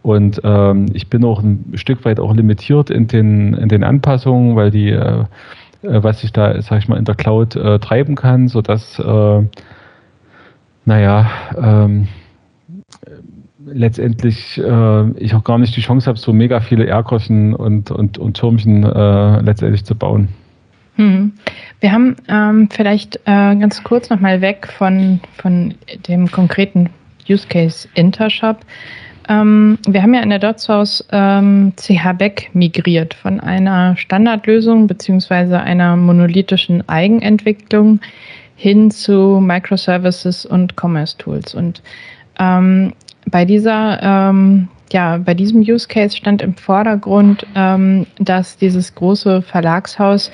Und 0.03 0.41
ähm, 0.43 0.87
ich 0.93 1.09
bin 1.09 1.25
auch 1.25 1.41
ein 1.41 1.73
Stück 1.75 2.05
weit 2.05 2.19
auch 2.19 2.35
limitiert 2.35 2.91
in 2.91 3.07
den, 3.07 3.55
in 3.55 3.69
den 3.69 3.85
Anpassungen, 3.85 4.57
weil 4.57 4.73
die, 4.73 4.91
äh, 4.91 5.21
äh 5.83 6.03
was 6.03 6.25
ich 6.25 6.33
da, 6.33 6.61
sag 6.63 6.81
ich 6.81 6.89
mal, 6.89 6.99
in 6.99 7.05
der 7.05 7.15
Cloud 7.15 7.55
äh, 7.55 7.79
treiben 7.79 8.17
kann, 8.17 8.49
sodass, 8.49 8.99
äh, 8.99 9.43
naja, 10.85 11.31
ähm, 11.57 12.09
letztendlich 13.75 14.59
äh, 14.59 15.11
ich 15.19 15.35
auch 15.35 15.45
gar 15.45 15.59
nicht 15.59 15.77
die 15.77 15.81
Chance 15.81 16.07
habe, 16.07 16.19
so 16.19 16.33
mega 16.33 16.61
viele 16.61 16.87
Erkossen 16.87 17.55
und, 17.55 17.91
und, 17.91 18.19
und 18.19 18.35
Türmchen 18.35 18.85
äh, 18.85 19.41
letztendlich 19.41 19.85
zu 19.85 19.95
bauen. 19.95 20.29
Hm. 20.97 21.33
Wir 21.81 21.93
haben 21.93 22.17
ähm, 22.29 22.69
vielleicht 22.71 23.17
äh, 23.25 23.57
ganz 23.57 23.83
kurz 23.83 24.11
nochmal 24.11 24.41
weg 24.41 24.69
von, 24.79 25.21
von 25.37 25.75
dem 26.09 26.31
konkreten 26.31 26.89
Use 27.29 27.47
Case 27.49 27.89
Intershop. 27.95 28.59
Ähm, 29.29 29.79
wir 29.89 30.03
haben 30.03 30.15
ja 30.15 30.21
in 30.21 30.31
der 30.31 30.39
DotSource 30.39 31.05
ähm, 31.11 31.73
CH 31.77 32.13
Beck 32.19 32.51
migriert 32.53 33.15
von 33.15 33.41
einer 33.41 33.97
Standardlösung 33.97 34.87
beziehungsweise 34.87 35.61
einer 35.61 35.97
monolithischen 35.97 36.89
Eigenentwicklung 36.89 38.01
hin 38.55 38.91
zu 38.91 39.41
Microservices 39.43 40.47
und 40.47 40.75
Commerce 40.81 41.17
Tools. 41.19 41.55
Und 41.55 41.83
ähm, 42.39 42.93
bei 43.35 43.45
dieser, 43.45 44.01
ähm, 44.01 44.69
ja, 44.93 45.19
bei 45.19 45.35
diesem 45.35 45.61
Use 45.63 45.89
Case 45.89 46.17
stand 46.17 46.41
im 46.41 46.55
Vordergrund, 46.55 47.45
ähm, 47.57 48.07
dass 48.21 48.59
dieses 48.59 48.95
große 48.95 49.43
Verlagshaus 49.43 50.31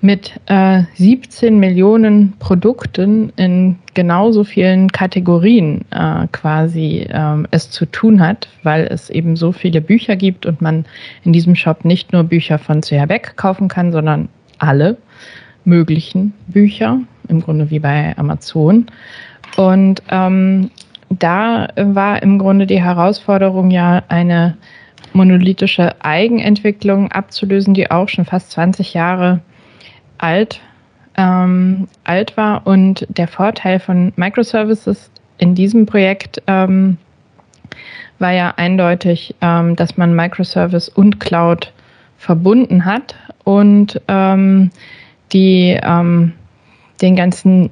mit 0.00 0.40
äh, 0.46 0.84
17 0.94 1.58
Millionen 1.58 2.32
Produkten 2.38 3.34
in 3.36 3.76
genauso 3.92 4.44
vielen 4.44 4.90
Kategorien 4.90 5.84
äh, 5.90 6.26
quasi 6.32 7.06
ähm, 7.10 7.46
es 7.50 7.68
zu 7.68 7.84
tun 7.84 8.22
hat, 8.22 8.48
weil 8.62 8.86
es 8.86 9.10
eben 9.10 9.36
so 9.36 9.52
viele 9.52 9.82
Bücher 9.82 10.16
gibt 10.16 10.46
und 10.46 10.62
man 10.62 10.86
in 11.24 11.34
diesem 11.34 11.54
Shop 11.54 11.84
nicht 11.84 12.14
nur 12.14 12.24
Bücher 12.24 12.58
von 12.58 12.80
CH 12.80 13.04
Beck 13.08 13.36
kaufen 13.36 13.68
kann, 13.68 13.92
sondern 13.92 14.30
alle 14.56 14.96
möglichen 15.66 16.32
Bücher, 16.46 16.98
im 17.28 17.42
Grunde 17.42 17.68
wie 17.68 17.78
bei 17.78 18.16
Amazon. 18.16 18.86
Und 19.58 20.02
ähm, 20.08 20.70
da 21.18 21.68
war 21.76 22.22
im 22.22 22.38
Grunde 22.38 22.66
die 22.66 22.82
Herausforderung 22.82 23.70
ja 23.70 24.02
eine 24.08 24.56
monolithische 25.12 25.94
Eigenentwicklung 26.04 27.12
abzulösen, 27.12 27.74
die 27.74 27.90
auch 27.90 28.08
schon 28.08 28.24
fast 28.24 28.50
20 28.52 28.94
Jahre 28.94 29.40
alt, 30.18 30.60
ähm, 31.16 31.88
alt 32.04 32.36
war. 32.36 32.66
Und 32.66 33.06
der 33.10 33.28
Vorteil 33.28 33.80
von 33.80 34.12
Microservices 34.16 35.10
in 35.38 35.54
diesem 35.54 35.86
Projekt 35.86 36.42
ähm, 36.46 36.96
war 38.18 38.32
ja 38.32 38.54
eindeutig, 38.56 39.34
ähm, 39.40 39.76
dass 39.76 39.96
man 39.96 40.14
Microservice 40.14 40.88
und 40.88 41.20
Cloud 41.20 41.72
verbunden 42.16 42.84
hat 42.84 43.16
und 43.44 44.00
ähm, 44.06 44.70
die 45.32 45.78
ähm, 45.82 46.32
den 47.00 47.16
ganzen 47.16 47.70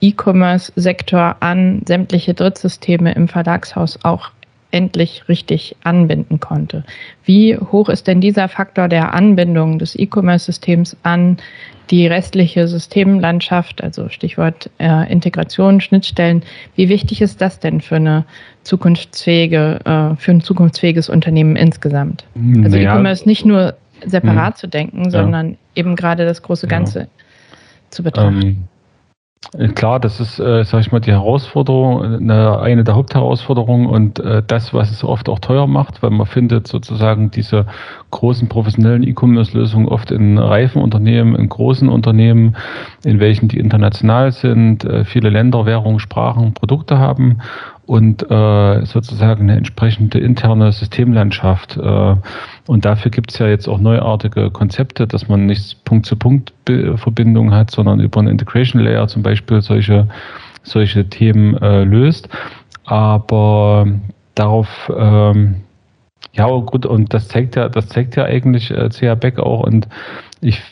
E-Commerce-Sektor 0.00 1.36
an 1.40 1.82
sämtliche 1.86 2.34
Drittsysteme 2.34 3.12
im 3.14 3.28
Verlagshaus 3.28 3.98
auch 4.02 4.30
endlich 4.70 5.28
richtig 5.28 5.76
anbinden 5.82 6.40
konnte. 6.40 6.84
Wie 7.24 7.56
hoch 7.56 7.88
ist 7.88 8.06
denn 8.06 8.20
dieser 8.20 8.48
Faktor 8.48 8.88
der 8.88 9.14
Anbindung 9.14 9.78
des 9.78 9.98
E-Commerce-Systems 9.98 10.96
an 11.02 11.38
die 11.90 12.06
restliche 12.06 12.68
Systemlandschaft, 12.68 13.82
also 13.82 14.08
Stichwort 14.08 14.70
äh, 14.78 15.10
Integration, 15.10 15.80
Schnittstellen? 15.80 16.44
Wie 16.76 16.88
wichtig 16.88 17.20
ist 17.20 17.40
das 17.40 17.58
denn 17.58 17.80
für 17.80 17.96
eine 17.96 18.24
zukunftsfähige, 18.62 19.80
äh, 19.84 20.16
für 20.16 20.30
ein 20.30 20.40
zukunftsfähiges 20.40 21.08
Unternehmen 21.08 21.56
insgesamt? 21.56 22.24
Also 22.36 22.76
naja. 22.76 22.94
E-Commerce 22.94 23.26
nicht 23.26 23.44
nur 23.44 23.74
separat 24.06 24.54
hm. 24.54 24.56
zu 24.60 24.68
denken, 24.68 25.10
sondern 25.10 25.50
ja. 25.50 25.56
eben 25.74 25.96
gerade 25.96 26.24
das 26.24 26.42
große 26.42 26.68
Ganze 26.68 27.00
ja. 27.00 27.06
zu 27.90 28.02
betrachten. 28.04 28.42
Ähm 28.42 28.64
Äh, 28.64 28.69
klar, 29.74 29.98
das 29.98 30.20
ist, 30.20 30.38
äh, 30.38 30.64
sag 30.64 30.80
ich 30.80 30.92
mal, 30.92 31.00
die 31.00 31.12
Herausforderung, 31.12 32.02
eine, 32.02 32.60
eine 32.60 32.84
der 32.84 32.94
Hauptherausforderungen 32.94 33.86
und 33.86 34.18
äh, 34.20 34.42
das, 34.46 34.74
was 34.74 34.90
es 34.90 35.02
oft 35.02 35.28
auch 35.28 35.38
teuer 35.38 35.66
macht, 35.66 36.02
weil 36.02 36.10
man 36.10 36.26
findet 36.26 36.68
sozusagen 36.68 37.30
diese 37.30 37.66
großen 38.10 38.48
professionellen 38.48 39.02
E-Commerce-Lösungen 39.02 39.88
oft 39.88 40.10
in 40.10 40.36
reifen 40.36 40.82
Unternehmen, 40.82 41.34
in 41.34 41.48
großen 41.48 41.88
Unternehmen, 41.88 42.54
in 43.02 43.18
welchen 43.18 43.48
die 43.48 43.58
international 43.58 44.30
sind, 44.32 44.84
äh, 44.84 45.04
viele 45.04 45.30
Länder, 45.30 45.64
Währungen, 45.64 46.00
Sprachen, 46.00 46.52
Produkte 46.52 46.98
haben 46.98 47.38
und 47.90 48.22
äh, 48.30 48.86
sozusagen 48.86 49.42
eine 49.50 49.56
entsprechende 49.56 50.20
interne 50.20 50.70
Systemlandschaft. 50.70 51.76
Äh, 51.76 52.14
und 52.68 52.84
dafür 52.84 53.10
gibt 53.10 53.32
es 53.32 53.38
ja 53.40 53.48
jetzt 53.48 53.68
auch 53.68 53.80
neuartige 53.80 54.52
Konzepte, 54.52 55.08
dass 55.08 55.26
man 55.26 55.46
nicht 55.46 55.84
Punkt-zu-Punkt-Verbindungen 55.86 57.52
hat, 57.52 57.72
sondern 57.72 57.98
über 57.98 58.20
einen 58.20 58.28
Integration 58.28 58.80
Layer 58.80 59.08
zum 59.08 59.24
Beispiel 59.24 59.60
solche, 59.60 60.06
solche 60.62 61.08
Themen 61.08 61.56
äh, 61.56 61.82
löst. 61.82 62.28
Aber 62.84 63.88
darauf 64.36 64.68
ähm, 64.96 65.56
ja, 66.32 66.46
gut, 66.46 66.86
und 66.86 67.12
das 67.12 67.26
zeigt 67.26 67.56
ja, 67.56 67.68
das 67.68 67.88
zeigt 67.88 68.14
ja 68.14 68.22
eigentlich 68.22 68.70
äh, 68.70 68.88
CA 68.90 69.16
Beck 69.16 69.40
auch 69.40 69.64
und 69.64 69.88
ich 70.40 70.62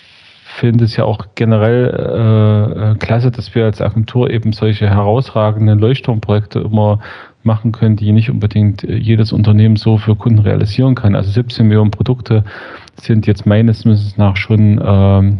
finde 0.59 0.85
es 0.85 0.97
ja 0.97 1.05
auch 1.05 1.27
generell 1.35 1.87
äh, 1.87 2.91
äh, 2.93 2.95
klasse, 2.97 3.31
dass 3.31 3.55
wir 3.55 3.65
als 3.65 3.81
Agentur 3.81 4.31
eben 4.31 4.53
solche 4.53 4.89
herausragenden 4.89 5.79
Leuchtturmprojekte 5.79 6.61
immer 6.61 7.01
machen 7.43 7.73
können, 7.73 7.97
die 7.97 8.13
nicht 8.13 8.31
unbedingt 8.31 8.85
äh, 8.85 8.97
jedes 8.97 9.33
Unternehmen 9.33 9.77
so 9.77 9.99
für 9.99 10.17
Kunden 10.17 10.41
realisieren 10.41 10.95
kann. 10.95 11.15
Also 11.15 11.31
17 11.31 11.67
Millionen 11.67 11.91
Produkte 11.91 12.45
sind 12.97 13.27
jetzt 13.27 13.47
meines 13.47 13.85
Wissens 13.85 14.17
nach 14.17 14.37
schon, 14.37 14.81
ähm, 14.85 15.39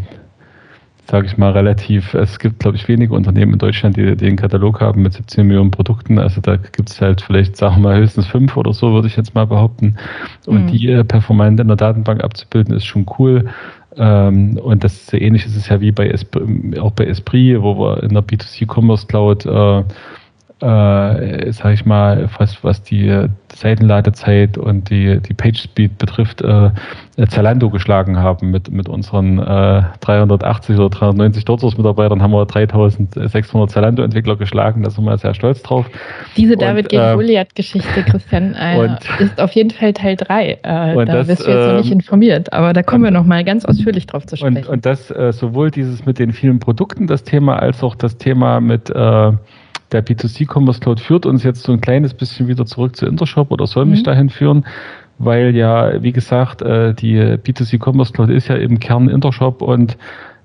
sage 1.11 1.27
ich 1.27 1.39
mal, 1.39 1.53
relativ, 1.53 2.13
es 2.13 2.39
gibt, 2.39 2.59
glaube 2.59 2.77
ich, 2.77 2.87
wenige 2.87 3.15
Unternehmen 3.15 3.55
in 3.55 3.59
Deutschland, 3.59 3.97
die, 3.97 4.15
die 4.15 4.27
einen 4.27 4.37
Katalog 4.37 4.81
haben 4.81 5.03
mit 5.03 5.15
17 5.15 5.47
Millionen 5.47 5.71
Produkten. 5.71 6.19
Also 6.19 6.43
da 6.43 6.57
gibt 6.57 6.91
es 6.91 7.01
halt 7.01 7.23
vielleicht, 7.23 7.57
sagen 7.57 7.77
wir 7.77 7.89
mal, 7.91 7.99
höchstens 7.99 8.27
fünf 8.27 8.57
oder 8.59 8.75
so, 8.75 8.93
würde 8.93 9.09
ich 9.09 9.17
jetzt 9.17 9.35
mal 9.35 9.47
behaupten. 9.47 9.97
Und 10.47 10.65
mhm. 10.65 10.67
die 10.67 10.89
äh, 10.91 11.05
performant 11.05 11.61
in 11.61 11.69
der 11.69 11.77
Datenbank 11.77 12.23
abzubilden, 12.23 12.75
ist 12.75 12.85
schon 12.85 13.07
cool. 13.19 13.47
Ähm, 13.97 14.59
und 14.63 14.85
das 14.85 14.95
ist 14.95 15.15
ähnlich 15.15 15.47
ist 15.47 15.57
es 15.57 15.69
ja 15.69 15.81
wie 15.81 15.93
bei 15.93 16.09
Esprit, 16.09 16.79
auch 16.79 16.93
bei 16.93 17.07
Esprit, 17.07 17.63
wo 17.63 17.79
wir 17.79 18.03
in 18.03 18.11
der 18.11 18.23
B2C 18.23 18.67
Commerce 18.71 19.07
Cloud 19.07 19.47
äh, 20.61 21.53
sage 21.53 21.75
ich 21.75 21.87
mal, 21.87 22.29
was, 22.39 22.65
was 22.65 22.83
die 22.83 23.27
Seitenladezeit 23.55 24.59
und 24.59 24.91
die, 24.91 25.21
die 25.21 25.35
Page 25.35 25.63
Speed 25.63 25.99
betrifft, 25.99 26.43
äh, 26.43 26.71
Zalando 27.29 27.71
geschlagen 27.71 28.19
haben. 28.19 28.51
Mit, 28.51 28.71
mit 28.71 28.89
unseren 28.89 29.39
äh, 29.39 29.83
380 30.01 30.77
oder 30.77 30.91
390 30.91 31.45
Dotzos-Mitarbeitern 31.45 32.23
haben 32.23 32.33
wir 32.33 32.45
3600 32.45 33.71
Zalando-Entwickler 33.71 34.37
geschlagen. 34.37 34.83
Da 34.83 34.91
sind 34.91 35.05
wir 35.05 35.17
sehr 35.19 35.35
stolz 35.35 35.63
drauf. 35.63 35.87
Diese 36.37 36.57
David 36.57 36.87
und, 36.87 36.91
gegen 36.91 37.03
äh, 37.03 37.15
Goliath-Geschichte, 37.15 38.03
Christian, 38.03 38.55
äh, 38.59 38.79
und, 38.79 38.99
ist 39.21 39.41
auf 39.41 39.53
jeden 39.53 39.71
Fall 39.71 39.93
Teil 39.93 40.17
3. 40.17 40.51
Äh, 40.51 40.59
da 40.63 41.05
das, 41.05 41.29
wirst 41.29 41.47
du 41.47 41.51
jetzt 41.51 41.67
noch 41.67 41.77
nicht 41.79 41.93
ähm, 41.93 41.99
informiert, 41.99 42.53
aber 42.53 42.73
da 42.73 42.83
kommen 42.83 43.05
und, 43.05 43.13
wir 43.13 43.19
noch 43.19 43.27
mal 43.27 43.45
ganz 43.45 43.65
ausführlich 43.65 44.07
drauf 44.07 44.27
zu 44.27 44.37
sprechen. 44.37 44.57
Und, 44.59 44.69
und 44.69 44.87
das 44.87 45.11
äh, 45.11 45.33
sowohl 45.33 45.71
dieses 45.71 46.05
mit 46.05 46.19
den 46.19 46.33
vielen 46.33 46.59
Produkten, 46.59 47.07
das 47.07 47.23
Thema, 47.23 47.59
als 47.61 47.83
auch 47.83 47.95
das 47.95 48.19
Thema 48.19 48.61
mit 48.61 48.93
der 49.93 50.05
B2C 50.05 50.47
Commerce 50.53 50.81
Cloud 50.81 51.01
führt 51.01 51.27
uns 51.27 51.43
jetzt 51.43 51.63
so 51.63 51.73
ein 51.73 51.81
kleines 51.81 52.15
bisschen 52.15 52.49
wieder 52.49 52.67
zurück 52.67 52.97
zu 52.97 53.07
Intershop 53.07 53.51
oder 53.51 53.67
soll 53.67 53.87
mich 53.87 54.01
mhm. 54.01 54.05
dahin 54.05 54.31
führen, 54.31 54.67
weil 55.19 55.55
ja, 55.57 56.03
wie 56.03 56.13
gesagt, 56.13 56.63
äh, 56.63 56.95
die 56.95 57.19
B2C 57.19 57.83
Commerce 57.83 58.13
Cloud 58.13 58.31
ist 58.31 58.49
ja 58.49 58.57
im 58.57 58.79
Kern 58.79 59.09
Intershop 59.09 59.63
und 59.63 59.97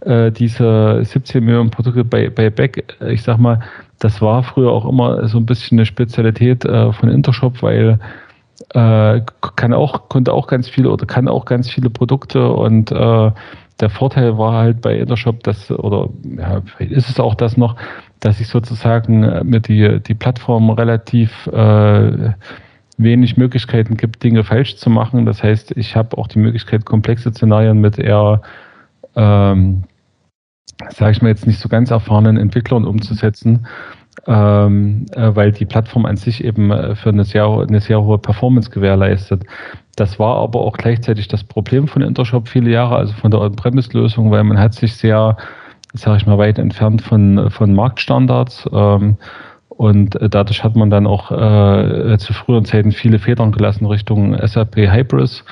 äh, 0.02 0.32
diese 0.32 1.00
17 1.04 1.44
Millionen 1.44 1.72
Produkte 1.72 2.04
bei, 2.04 2.30
bei 2.30 2.50
Back, 2.50 2.96
äh, 3.02 3.14
ich 3.14 3.24
sag 3.24 3.38
mal, 3.38 3.60
das 4.00 4.22
war 4.22 4.44
früher 4.44 4.72
auch 4.72 4.86
immer 4.86 5.28
so 5.28 5.38
ein 5.38 5.46
bisschen 5.46 5.78
eine 5.78 5.86
Spezialität 5.86 6.64
von 6.64 7.08
Intershop, 7.08 7.62
weil 7.62 8.00
kann 8.74 9.74
auch, 9.74 10.10
konnte 10.10 10.34
auch 10.34 10.48
ganz 10.48 10.68
viele 10.68 10.90
oder 10.90 11.06
kann 11.06 11.28
auch 11.28 11.46
ganz 11.46 11.70
viele 11.70 11.90
Produkte 11.90 12.50
und 12.50 12.92
der 13.80 13.90
Vorteil 13.90 14.38
war 14.38 14.54
halt 14.54 14.82
bei 14.82 14.98
Intershop, 14.98 15.44
dass, 15.44 15.72
oder 15.72 16.10
ja, 16.38 16.62
ist 16.80 17.10
es 17.10 17.20
auch 17.20 17.36
das 17.36 17.58
noch, 17.58 17.76
dass 18.20 18.40
ich 18.40 18.48
sozusagen 18.48 19.24
äh, 19.24 19.44
mir 19.44 19.60
die, 19.60 20.00
die 20.00 20.14
Plattform 20.14 20.70
relativ 20.70 21.48
äh, 21.48 22.34
wenig 22.98 23.38
Möglichkeiten 23.38 23.98
gibt, 23.98 24.24
Dinge 24.24 24.44
falsch 24.44 24.78
zu 24.78 24.90
machen. 24.90 25.26
Das 25.26 25.44
heißt, 25.44 25.76
ich 25.78 25.96
habe 25.96 26.18
auch 26.18 26.28
die 26.28 26.40
Möglichkeit, 26.40 26.86
komplexe 26.86 27.32
Szenarien 27.32 27.80
mit 27.80 27.98
eher, 27.98 28.42
ähm, 29.16 29.84
sage 30.90 31.12
ich 31.12 31.22
mal 31.22 31.30
jetzt 31.30 31.48
nicht 31.48 31.60
so 31.60 31.70
ganz 31.70 31.92
erfahrenen 31.92 32.38
Entwicklern 32.38 32.86
umzusetzen, 32.86 33.68
ähm, 34.28 35.06
äh, 35.14 35.32
weil 35.34 35.52
die 35.52 35.66
Plattform 35.66 36.06
an 36.06 36.18
sich 36.18 36.44
eben 36.44 36.72
äh, 36.72 36.96
für 36.96 37.10
eine 37.10 37.24
sehr, 37.24 37.46
eine 37.46 37.82
sehr 37.82 38.02
hohe 38.02 38.18
Performance 38.18 38.70
gewährleistet. 38.70 39.44
Das 39.96 40.20
war 40.20 40.38
aber 40.38 40.62
auch 40.62 40.78
gleichzeitig 40.78 41.28
das 41.28 41.44
Problem 41.44 41.88
von 41.88 42.02
Intershop 42.02 42.48
viele 42.48 42.72
Jahre, 42.72 42.96
also 42.96 43.14
von 43.14 43.32
der 43.32 43.42
On-Premise-Lösung, 43.42 44.32
weil 44.32 44.44
man 44.44 44.58
hat 44.60 44.74
sich 44.74 44.96
sehr 44.96 45.38
sage 45.94 46.18
ich 46.18 46.26
mal, 46.26 46.38
weit 46.38 46.58
entfernt 46.58 47.02
von, 47.02 47.50
von 47.52 47.74
Marktstandards. 47.74 48.68
Ähm, 48.74 49.18
und 49.70 50.18
dadurch 50.22 50.64
hat 50.64 50.76
man 50.76 50.90
dann 50.90 51.08
auch 51.08 51.32
äh, 51.32 52.18
zu 52.18 52.34
früheren 52.34 52.66
Zeiten 52.66 52.92
viele 52.92 53.20
Federn 53.20 53.52
gelassen 53.52 53.86
Richtung 53.86 54.38
SAP 54.46 54.76
Hybris, 54.76 55.44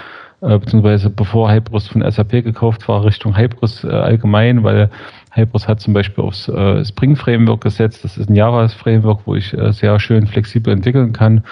äh, 0.42 0.60
beziehungsweise 0.60 1.10
bevor 1.10 1.52
Hybris 1.52 1.88
von 1.88 2.10
SAP 2.10 2.44
gekauft 2.44 2.88
war, 2.88 3.04
Richtung 3.04 3.36
Hybris 3.36 3.84
äh, 3.84 3.90
allgemein, 3.90 4.64
weil 4.64 4.90
Hybris 5.32 5.68
hat 5.68 5.80
zum 5.80 5.94
Beispiel 5.94 6.24
aufs 6.24 6.48
äh, 6.50 6.84
Spring 6.84 7.16
Framework 7.16 7.62
gesetzt. 7.62 8.04
Das 8.04 8.18
ist 8.18 8.30
ein 8.30 8.36
Java 8.36 8.68
Framework, 8.68 9.22
wo 9.26 9.36
ich 9.36 9.54
äh, 9.54 9.72
sehr 9.72 10.00
schön 10.00 10.28
flexibel 10.28 10.74
entwickeln 10.74 11.14
kann. 11.14 11.44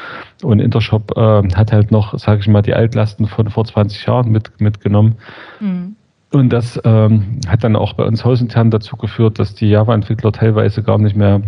Und 0.43 0.59
Intershop 0.59 1.17
äh, 1.17 1.43
hat 1.55 1.71
halt 1.71 1.91
noch, 1.91 2.17
sage 2.17 2.41
ich 2.41 2.47
mal, 2.47 2.61
die 2.61 2.73
Altlasten 2.73 3.27
von 3.27 3.49
vor 3.49 3.65
20 3.65 4.05
Jahren 4.05 4.31
mit, 4.31 4.59
mitgenommen. 4.59 5.15
Mhm. 5.59 5.95
Und 6.31 6.49
das 6.49 6.79
ähm, 6.83 7.39
hat 7.47 7.63
dann 7.63 7.75
auch 7.75 7.93
bei 7.93 8.03
uns 8.03 8.23
hausintern 8.23 8.69
dazu 8.69 8.97
geführt, 8.97 9.39
dass 9.39 9.55
die 9.55 9.69
Java-Entwickler 9.69 10.31
teilweise 10.31 10.83
gar 10.83 10.99
nicht 10.99 11.15
mehr 11.15 11.41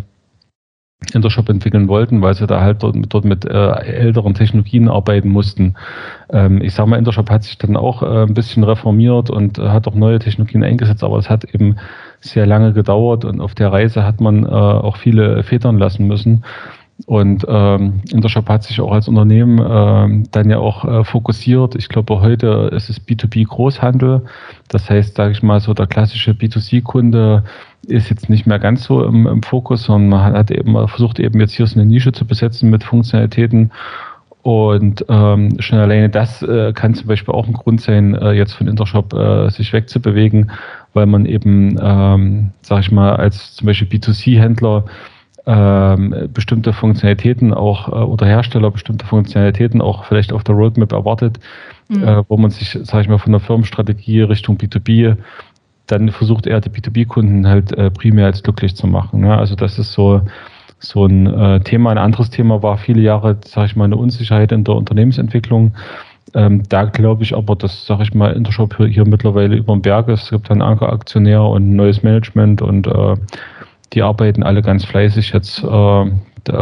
Intershop 1.13 1.49
entwickeln 1.49 1.87
wollten, 1.87 2.21
weil 2.21 2.35
sie 2.35 2.47
da 2.47 2.61
halt 2.61 2.83
dort, 2.83 2.95
dort 3.09 3.25
mit 3.25 3.43
äh, 3.45 3.71
älteren 3.81 4.33
Technologien 4.33 4.87
arbeiten 4.87 5.29
mussten. 5.29 5.75
Ähm, 6.29 6.61
ich 6.61 6.73
sage 6.73 6.89
mal, 6.89 6.97
Intershop 6.97 7.29
hat 7.29 7.43
sich 7.43 7.57
dann 7.57 7.75
auch 7.75 8.03
äh, 8.03 8.23
ein 8.23 8.33
bisschen 8.33 8.63
reformiert 8.63 9.29
und 9.29 9.57
äh, 9.57 9.69
hat 9.69 9.87
auch 9.87 9.95
neue 9.95 10.19
Technologien 10.19 10.63
eingesetzt, 10.63 11.03
aber 11.03 11.17
es 11.17 11.29
hat 11.29 11.43
eben 11.53 11.77
sehr 12.21 12.45
lange 12.45 12.73
gedauert 12.73 13.25
und 13.25 13.41
auf 13.41 13.55
der 13.55 13.71
Reise 13.71 14.05
hat 14.05 14.21
man 14.21 14.45
äh, 14.45 14.49
auch 14.49 14.97
viele 14.97 15.43
Federn 15.43 15.77
lassen 15.77 16.07
müssen. 16.07 16.43
Und 17.07 17.45
ähm, 17.47 18.01
Intershop 18.12 18.47
hat 18.49 18.63
sich 18.63 18.79
auch 18.79 18.91
als 18.91 19.07
Unternehmen 19.07 19.60
ähm, 19.67 20.23
dann 20.31 20.49
ja 20.49 20.60
auch 20.60 20.86
äh, 20.86 21.03
fokussiert. 21.03 21.75
Ich 21.75 21.89
glaube, 21.89 22.21
heute 22.21 22.69
ist 22.73 22.89
es 22.89 23.01
B2B 23.01 23.47
Großhandel. 23.47 24.21
Das 24.67 24.89
heißt, 24.89 25.15
sage 25.15 25.31
ich 25.31 25.41
mal, 25.41 25.60
so 25.60 25.73
der 25.73 25.88
klassische 25.88 26.31
B2C-Kunde 26.31 27.43
ist 27.88 28.10
jetzt 28.10 28.29
nicht 28.29 28.45
mehr 28.45 28.60
ganz 28.60 28.84
so 28.84 29.03
im, 29.03 29.25
im, 29.25 29.41
Fokus, 29.41 29.84
sondern 29.84 30.10
man 30.10 30.34
hat 30.34 30.51
eben 30.51 30.73
versucht, 30.88 31.19
eben 31.19 31.39
jetzt 31.39 31.53
hier 31.53 31.65
so 31.65 31.79
eine 31.79 31.89
Nische 31.89 32.12
zu 32.12 32.25
besetzen 32.25 32.69
mit 32.69 32.84
Funktionalitäten. 32.84 33.71
Und 34.43 35.06
ähm, 35.08 35.56
schon 35.60 35.80
alleine 35.80 36.10
das 36.10 36.41
äh, 36.41 36.73
kann 36.73 36.95
zum 36.95 37.08
Beispiel 37.08 37.34
auch 37.34 37.47
ein 37.47 37.54
Grund 37.54 37.80
sein, 37.82 38.15
äh, 38.15 38.32
jetzt 38.32 38.54
von 38.54 38.67
Intershop 38.67 39.13
äh, 39.13 39.49
sich 39.49 39.71
wegzubewegen, 39.71 40.51
weil 40.93 41.06
man 41.06 41.25
eben, 41.25 41.77
ähm, 41.80 42.49
sage 42.62 42.82
ich 42.82 42.91
mal, 42.91 43.15
als 43.15 43.56
zum 43.56 43.67
Beispiel 43.67 43.88
B2C-Händler 43.88 44.86
ähm, 45.45 46.30
bestimmte 46.34 46.73
Funktionalitäten 46.73 47.54
auch 47.54 47.88
äh, 47.88 47.91
oder 47.91 48.25
Hersteller 48.25 48.71
bestimmte 48.71 49.06
Funktionalitäten 49.06 49.82
auch 49.82 50.06
vielleicht 50.06 50.34
auf 50.34 50.43
der 50.43 50.56
Roadmap 50.56 50.91
erwartet, 50.91 51.39
mhm. 51.89 52.04
äh, 52.04 52.23
wo 52.27 52.38
man 52.38 52.49
sich, 52.49 52.77
sage 52.84 53.04
ich 53.04 53.10
mal, 53.10 53.19
von 53.19 53.32
der 53.32 53.41
Firmenstrategie 53.41 54.21
Richtung 54.21 54.58
B2B 54.58 55.17
dann 55.91 56.10
versucht 56.10 56.47
er 56.47 56.62
die 56.62 56.69
B2B-Kunden 56.69 57.47
halt 57.47 57.73
äh, 57.73 57.91
primär 57.91 58.27
als 58.27 58.41
glücklich 58.41 58.75
zu 58.75 58.88
machen. 58.88 59.21
Ne? 59.21 59.38
Also 59.38 59.56
das 59.56 59.77
ist 59.77 59.91
so 59.91 60.21
so 60.81 61.05
ein 61.05 61.27
äh, 61.27 61.59
Thema. 61.61 61.91
Ein 61.91 61.97
anderes 61.97 62.29
Thema 62.29 62.61
war 62.61 62.77
viele 62.77 63.01
Jahre, 63.01 63.37
sage 63.45 63.67
ich 63.67 63.75
mal, 63.75 63.85
eine 63.85 63.95
Unsicherheit 63.95 64.51
in 64.51 64.63
der 64.63 64.75
Unternehmensentwicklung. 64.75 65.73
Ähm, 66.33 66.63
da 66.69 66.85
glaube 66.85 67.23
ich 67.23 67.35
aber, 67.35 67.55
dass, 67.55 67.85
sage 67.85 68.03
ich 68.03 68.13
mal, 68.13 68.33
Intershop 68.33 68.77
hier, 68.77 68.87
hier 68.87 69.07
mittlerweile 69.07 69.55
über 69.55 69.73
den 69.73 69.81
Berg 69.81 70.07
ist. 70.07 70.23
Es 70.23 70.29
gibt 70.31 70.49
einen 70.49 70.61
Ankeraktionär 70.61 71.43
und 71.43 71.75
neues 71.75 72.03
Management 72.03 72.61
und 72.61 72.87
äh, 72.87 73.15
die 73.93 74.01
arbeiten 74.01 74.43
alle 74.43 74.61
ganz 74.61 74.85
fleißig 74.85 75.33
jetzt 75.33 75.63
äh, 75.63 76.05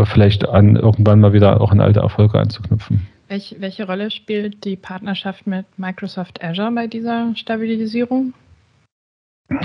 vielleicht 0.06 0.48
an 0.50 0.76
irgendwann 0.76 1.20
mal 1.20 1.34
wieder 1.34 1.62
auch 1.62 1.72
an 1.72 1.80
alte 1.80 2.00
Erfolge 2.00 2.40
anzuknüpfen. 2.40 3.08
Welch, 3.28 3.56
welche 3.60 3.86
Rolle 3.86 4.10
spielt 4.10 4.66
die 4.66 4.76
Partnerschaft 4.76 5.46
mit 5.46 5.66
Microsoft 5.78 6.44
Azure 6.44 6.72
bei 6.72 6.88
dieser 6.88 7.36
Stabilisierung? 7.36 8.34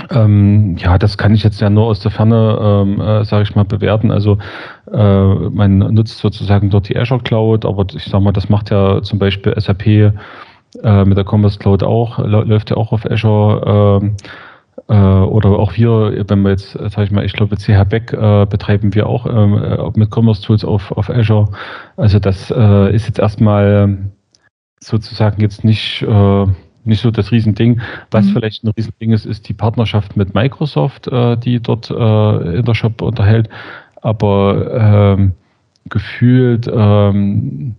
Ähm, 0.09 0.75
ja, 0.77 0.97
das 0.97 1.17
kann 1.17 1.33
ich 1.35 1.43
jetzt 1.43 1.61
ja 1.61 1.69
nur 1.69 1.85
aus 1.85 1.99
der 1.99 2.11
Ferne, 2.11 2.57
ähm, 2.61 2.99
äh, 2.99 3.23
sage 3.25 3.43
ich 3.43 3.55
mal, 3.55 3.65
bewerten. 3.65 4.11
Also 4.11 4.37
äh, 4.91 5.33
man 5.49 5.77
nutzt 5.79 6.17
sozusagen 6.19 6.69
dort 6.69 6.89
die 6.89 6.97
Azure 6.97 7.21
Cloud, 7.21 7.65
aber 7.65 7.85
ich 7.93 8.05
sage 8.05 8.23
mal, 8.23 8.31
das 8.33 8.49
macht 8.49 8.71
ja 8.71 9.01
zum 9.03 9.19
Beispiel 9.19 9.53
SAP 9.59 9.85
äh, 9.87 10.11
mit 11.05 11.17
der 11.17 11.25
Commerce 11.25 11.59
Cloud 11.59 11.83
auch, 11.83 12.19
läuft 12.19 12.71
ja 12.71 12.77
auch 12.77 12.91
auf 12.91 13.05
Azure. 13.09 14.01
Ähm, 14.01 14.15
Äh, 14.87 14.93
oder 14.93 15.49
auch 15.57 15.77
wir, 15.77 16.25
wenn 16.27 16.41
wir 16.43 16.51
jetzt, 16.51 16.73
sag 16.73 17.05
ich 17.05 17.11
mal, 17.11 17.25
ich 17.25 17.33
glaube, 17.33 17.55
CH 17.57 17.85
Beck 17.89 18.13
äh, 18.13 18.45
betreiben 18.45 18.93
wir 18.93 19.07
auch 19.07 19.25
ähm, 19.25 19.91
mit 19.95 20.11
Commerce 20.13 20.41
Tools 20.43 20.63
auf, 20.65 20.91
auf 20.91 21.09
Azure. 21.09 21.47
Also 21.97 22.19
das 22.19 22.51
äh, 22.51 22.93
ist 22.93 23.07
jetzt 23.07 23.19
erstmal 23.19 23.97
sozusagen 24.79 25.41
jetzt 25.41 25.63
nicht, 25.63 26.03
äh, 26.03 26.45
nicht 26.85 27.01
so 27.01 27.11
das 27.11 27.31
Riesending. 27.31 27.81
Was 28.11 28.25
mhm. 28.25 28.33
vielleicht 28.33 28.63
ein 28.63 28.71
Riesending 28.75 29.11
ist, 29.11 29.25
ist 29.25 29.47
die 29.49 29.53
Partnerschaft 29.53 30.15
mit 30.17 30.33
Microsoft, 30.33 31.07
äh, 31.07 31.37
die 31.37 31.59
dort 31.59 31.89
äh, 31.89 32.57
in 32.57 32.65
der 32.65 32.73
Shop 32.73 33.01
unterhält. 33.01 33.49
Aber 34.01 35.15
ähm, 35.17 35.33
gefühlt 35.89 36.67
ähm, 36.67 37.75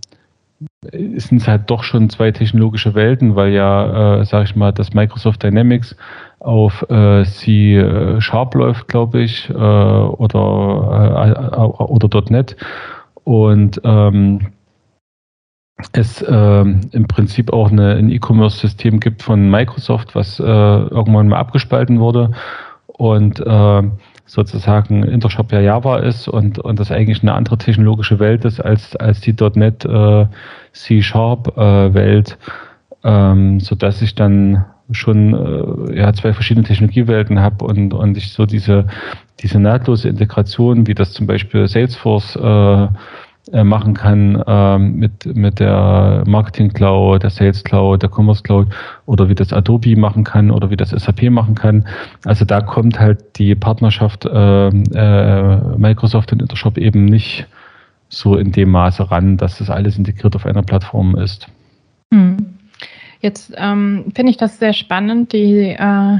sind 0.91 1.41
es 1.41 1.49
halt 1.49 1.69
doch 1.71 1.83
schon 1.83 2.09
zwei 2.11 2.31
technologische 2.33 2.95
Welten, 2.95 3.37
weil 3.37 3.53
ja, 3.53 4.21
äh, 4.21 4.25
sage 4.25 4.45
ich 4.45 4.57
mal, 4.57 4.73
das 4.73 4.95
Microsoft 4.95 5.43
Dynamics 5.43 5.97
auf 6.41 6.89
äh, 6.91 7.25
C 7.25 7.77
äh, 7.77 8.21
Sharp 8.21 8.55
läuft, 8.55 8.89
glaube 8.89 9.23
ich, 9.23 9.51
äh, 9.51 9.53
oder, 9.53 10.37
äh, 11.53 11.61
oder 11.61 12.23
.NET 12.31 12.57
und 13.25 13.81
ähm, 13.85 14.53
es 15.93 16.23
äh, 16.23 16.61
im 16.61 17.07
Prinzip 17.07 17.53
auch 17.53 17.71
eine, 17.71 17.97
ein 17.97 18.11
E-Commerce-System 18.11 19.01
gibt 19.01 19.23
von 19.23 19.51
Microsoft, 19.51 20.15
was 20.15 20.41
äh, 20.41 20.43
irgendwann 20.43 21.29
mal 21.29 21.39
abgespalten 21.39 22.01
wurde 22.01 22.31
und 22.87 23.41
äh, 23.41 23.83
sozusagen 24.25 25.05
Intershop 25.05 25.53
ja 25.53 25.61
Java 25.61 25.99
ist 25.99 26.29
und, 26.29 26.59
und 26.59 26.81
das 26.81 26.91
eigentlich 26.91 27.23
eine 27.23 27.35
andere 27.35 27.59
technologische 27.59 28.19
Welt 28.19 28.45
ist 28.45 28.61
als, 28.61 28.97
als 28.97 29.21
die 29.21 29.35
.NET 29.55 29.85
äh, 29.85 30.27
C-Sharp-Welt, 30.73 32.39
äh, 33.05 33.09
ähm, 33.09 33.61
sodass 33.61 34.03
ich 34.03 34.15
dann 34.15 34.65
schon 34.91 35.35
äh, 35.93 35.99
ja, 35.99 36.13
zwei 36.13 36.33
verschiedene 36.33 36.67
Technologiewelten 36.67 37.41
habe 37.41 37.65
und, 37.65 37.93
und 37.93 38.17
ich 38.17 38.33
so 38.33 38.47
diese, 38.47 38.87
diese 39.41 39.61
nahtlose 39.61 40.09
Integration, 40.09 40.87
wie 40.87 40.95
das 40.95 41.13
zum 41.13 41.27
Beispiel 41.27 41.69
Salesforce 41.69 42.37
äh, 42.37 42.89
machen 43.53 43.95
kann 43.95 44.43
ähm, 44.47 44.97
mit, 44.97 45.25
mit 45.37 45.61
der 45.61 46.25
Marketing 46.27 46.73
Cloud, 46.73 47.23
der 47.23 47.31
Sales 47.31 47.63
Cloud, 47.63 48.03
der 48.03 48.11
Commerce 48.11 48.43
Cloud 48.43 48.69
oder 49.07 49.29
wie 49.29 49.35
das 49.35 49.53
Adobe 49.53 49.97
machen 49.97 50.25
kann 50.25 50.51
oder 50.51 50.71
wie 50.71 50.77
das 50.77 50.91
SAP 50.91 51.31
machen 51.31 51.55
kann. 51.55 51.87
Also 52.25 52.45
da 52.45 52.61
kommt 52.61 52.99
halt 52.99 53.39
die 53.39 53.55
Partnerschaft 53.55 54.25
äh, 54.25 54.69
äh, 54.69 55.79
Microsoft 55.79 56.33
und 56.33 56.43
Intershop 56.43 56.77
eben 56.77 57.05
nicht 57.05 57.47
so 58.09 58.37
in 58.37 58.53
dem 58.53 58.71
Maße 58.71 59.11
ran, 59.11 59.37
dass 59.37 59.59
das 59.59 59.71
alles 59.71 59.97
integriert 59.97 60.35
auf 60.35 60.47
einer 60.47 60.63
Plattform 60.63 61.17
ist. 61.17 61.47
Hm. 62.13 62.37
Jetzt 63.21 63.55
ähm, 63.57 64.13
finde 64.15 64.31
ich 64.31 64.37
das 64.37 64.59
sehr 64.59 64.73
spannend, 64.73 65.33
die, 65.33 65.71
äh, 65.71 66.19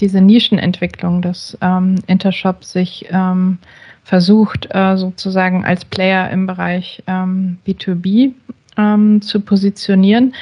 diese 0.00 0.20
Nischenentwicklung, 0.20 1.22
dass 1.22 1.56
ähm, 1.60 1.96
Intershop 2.06 2.64
sich 2.64 3.06
ähm, 3.10 3.58
versucht, 4.04 4.68
äh, 4.70 4.96
sozusagen 4.96 5.64
als 5.64 5.84
Player 5.84 6.30
im 6.30 6.46
Bereich 6.46 7.02
ähm, 7.06 7.58
B2B 7.66 8.32
ähm, 8.76 9.22
zu 9.22 9.40
positionieren, 9.40 10.34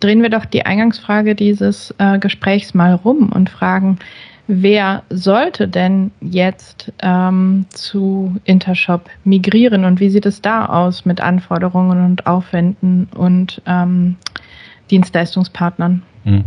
drehen 0.00 0.22
wir 0.22 0.30
doch 0.30 0.44
die 0.44 0.66
Eingangsfrage 0.66 1.34
dieses 1.34 1.94
äh, 1.98 2.18
Gesprächs 2.18 2.74
mal 2.74 2.94
rum 2.94 3.30
und 3.32 3.50
fragen, 3.50 3.98
wer 4.48 5.02
sollte 5.10 5.68
denn 5.68 6.10
jetzt 6.20 6.92
ähm, 7.00 7.66
zu 7.70 8.36
Intershop 8.44 9.08
migrieren 9.24 9.84
und 9.84 10.00
wie 10.00 10.10
sieht 10.10 10.26
es 10.26 10.40
da 10.40 10.66
aus 10.66 11.04
mit 11.04 11.20
Anforderungen 11.20 12.04
und 12.04 12.26
Aufwänden 12.26 13.08
und 13.14 13.62
ähm, 13.66 14.16
Dienstleistungspartnern? 14.90 16.02
Hm. 16.24 16.44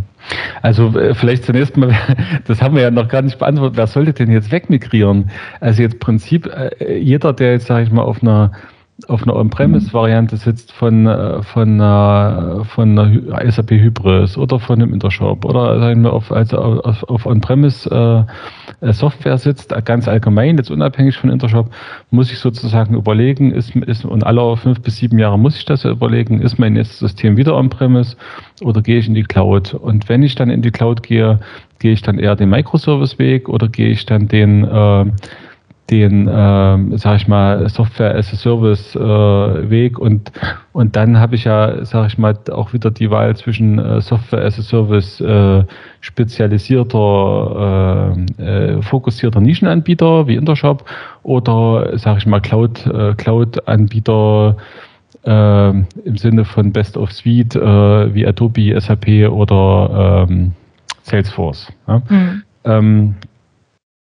Also 0.61 0.97
äh, 0.97 1.13
vielleicht 1.13 1.45
zunächst 1.45 1.77
mal, 1.77 1.93
das 2.47 2.61
haben 2.61 2.75
wir 2.75 2.83
ja 2.83 2.91
noch 2.91 3.07
gar 3.07 3.21
nicht 3.21 3.37
beantwortet, 3.37 3.77
wer 3.77 3.87
sollte 3.87 4.13
denn 4.13 4.31
jetzt 4.31 4.51
wegmigrieren? 4.51 5.29
Also 5.59 5.81
jetzt 5.81 5.99
Prinzip, 5.99 6.47
äh, 6.47 6.97
jeder, 6.97 7.33
der 7.33 7.53
jetzt, 7.53 7.67
sage 7.67 7.83
ich 7.83 7.91
mal, 7.91 8.03
auf 8.03 8.21
einer 8.21 8.51
auf 9.09 9.23
einer 9.23 9.35
On-Premise-Variante 9.35 10.37
sitzt 10.37 10.71
von, 10.71 11.05
äh, 11.05 11.41
von, 11.43 11.79
von 12.65 12.99
einer 12.99 13.51
SAP 13.51 13.71
Hybris 13.71 14.37
oder 14.37 14.57
von 14.57 14.81
einem 14.81 14.93
Intershop 14.93 15.43
oder 15.43 15.79
sagen 15.79 16.03
wir 16.03 16.13
auf, 16.13 16.31
also 16.31 16.57
auf, 16.57 17.03
auf 17.03 17.25
On-Premise 17.25 18.25
äh, 18.81 18.93
Software 18.93 19.37
sitzt, 19.37 19.73
ganz 19.83 20.07
allgemein, 20.07 20.57
jetzt 20.57 20.71
unabhängig 20.71 21.17
von 21.17 21.29
Intershop, 21.29 21.71
muss 22.09 22.31
ich 22.31 22.39
sozusagen 22.39 22.95
überlegen, 22.95 23.51
ist, 23.51 23.75
ist 23.75 24.05
und 24.05 24.25
alle 24.25 24.55
fünf 24.55 24.81
bis 24.81 24.97
sieben 24.97 25.19
Jahre 25.19 25.37
muss 25.37 25.57
ich 25.57 25.65
das 25.65 25.83
überlegen, 25.83 26.41
ist 26.41 26.57
mein 26.57 26.73
nächstes 26.73 26.99
System 26.99 27.35
wieder 27.35 27.55
On-Premise 27.55 28.15
oder 28.61 28.81
gehe 28.81 28.99
ich 28.99 29.07
in 29.07 29.13
die 29.13 29.23
Cloud? 29.23 29.73
Und 29.73 30.07
wenn 30.07 30.23
ich 30.23 30.35
dann 30.35 30.49
in 30.49 30.61
die 30.61 30.71
Cloud 30.71 31.03
gehe, 31.03 31.39
gehe 31.79 31.91
ich 31.91 32.01
dann 32.01 32.17
eher 32.17 32.35
den 32.37 32.49
Microservice-Weg 32.49 33.49
oder 33.49 33.67
gehe 33.67 33.89
ich 33.89 34.05
dann 34.05 34.29
den 34.29 34.63
äh, 34.63 35.05
den, 35.89 36.27
äh, 36.27 36.97
sag 36.97 37.17
ich 37.17 37.27
mal, 37.27 37.67
Software 37.69 38.15
as 38.15 38.33
a 38.33 38.35
Service 38.35 38.95
äh, 38.95 39.69
Weg 39.69 39.99
und 39.99 40.31
und 40.73 40.95
dann 40.95 41.19
habe 41.19 41.35
ich 41.35 41.43
ja, 41.43 41.85
sag 41.85 42.07
ich 42.07 42.17
mal, 42.17 42.35
auch 42.51 42.73
wieder 42.73 42.91
die 42.91 43.11
Wahl 43.11 43.35
zwischen 43.35 43.77
äh, 43.77 44.01
Software 44.01 44.43
as 44.43 44.57
a 44.59 44.63
Service 44.63 45.21
äh, 45.21 45.63
spezialisierter, 46.01 48.15
äh, 48.39 48.43
äh, 48.43 48.81
fokussierter 48.81 49.41
Nischenanbieter 49.41 50.27
wie 50.27 50.35
Intershop 50.35 50.85
oder, 51.23 51.97
sag 51.97 52.17
ich 52.17 52.25
mal, 52.25 52.41
Cloud 52.41 52.85
äh, 52.87 53.13
Cloud 53.13 53.67
Anbieter 53.67 54.57
äh, 55.23 55.69
im 55.69 56.17
Sinne 56.17 56.45
von 56.45 56.71
Best 56.71 56.97
of 56.97 57.11
Suite 57.11 57.55
äh, 57.55 58.13
wie 58.13 58.25
Adobe, 58.25 58.79
SAP 58.79 59.29
oder 59.29 60.25
ähm, 60.29 60.53
Salesforce. 61.03 61.71
Ja? 61.87 62.01
Mhm. 62.09 62.43
Ähm, 62.65 63.15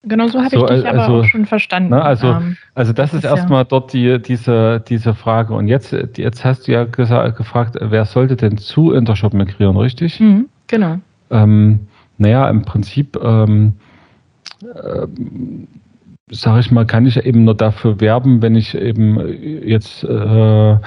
Genau 0.05 0.27
so 0.27 0.39
habe 0.39 0.49
so, 0.49 0.65
ich 0.65 0.81
dich 0.81 0.85
also, 0.85 1.01
aber 1.01 1.19
auch 1.19 1.23
schon 1.23 1.45
verstanden. 1.45 1.91
Ne, 1.91 2.01
also, 2.01 2.27
ähm, 2.27 2.57
also 2.75 2.91
das 2.91 3.13
ist 3.13 3.23
erstmal 3.23 3.61
ja. 3.61 3.63
dort 3.63 3.93
die, 3.93 4.21
diese, 4.21 4.83
diese 4.87 5.13
Frage. 5.13 5.53
Und 5.53 5.69
jetzt, 5.69 5.93
jetzt 6.17 6.43
hast 6.43 6.67
du 6.67 6.73
ja 6.73 6.83
gesagt, 6.83 7.37
gefragt, 7.37 7.77
wer 7.79 8.03
sollte 8.03 8.35
denn 8.35 8.57
zu 8.57 8.91
Intershop 8.91 9.33
migrieren, 9.33 9.77
richtig? 9.77 10.19
Mhm, 10.19 10.49
genau. 10.67 10.97
Ähm, 11.31 11.87
naja, 12.17 12.49
im 12.49 12.63
Prinzip, 12.63 13.17
ähm, 13.23 13.73
äh, 14.61 15.07
sage 16.29 16.59
ich 16.59 16.71
mal, 16.71 16.85
kann 16.85 17.05
ich 17.05 17.17
eben 17.25 17.45
nur 17.45 17.55
dafür 17.55 18.01
werben, 18.01 18.41
wenn 18.41 18.55
ich 18.55 18.75
eben 18.75 19.19
jetzt 19.65 20.03
äh, 20.03 20.77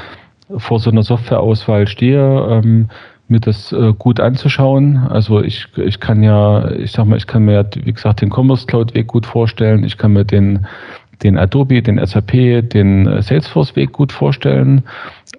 vor 0.59 0.79
so 0.79 0.91
einer 0.91 1.03
Softwareauswahl 1.03 1.89
stehe, 1.89 2.47
ähm, 2.51 2.89
mir 3.29 3.41
das 3.41 3.73
äh, 3.73 3.93
gut 3.99 4.21
anzuschauen. 4.21 4.99
Also 4.99 5.43
ich, 5.43 5.67
ich 5.77 6.01
kann 6.01 6.23
ja, 6.23 6.71
ich 6.71 6.93
sag 6.93 7.07
mal, 7.07 7.17
ich 7.17 7.27
kann 7.27 7.45
mir, 7.45 7.69
wie 7.83 7.93
gesagt, 7.93 8.21
den 8.21 8.31
Commerce 8.31 8.67
Cloud 8.67 8.95
Weg 8.95 9.09
gut 9.09 9.27
vorstellen. 9.27 9.85
Ich 9.85 9.99
kann 9.99 10.13
mir 10.13 10.25
den, 10.25 10.67
den 11.23 11.37
Adobe, 11.37 11.83
den 11.83 12.05
SAP, 12.05 12.69
den 12.69 13.07
äh, 13.07 13.23
Salesforce 13.23 13.75
Weg 13.75 13.93
gut 13.93 14.13
vorstellen. 14.13 14.85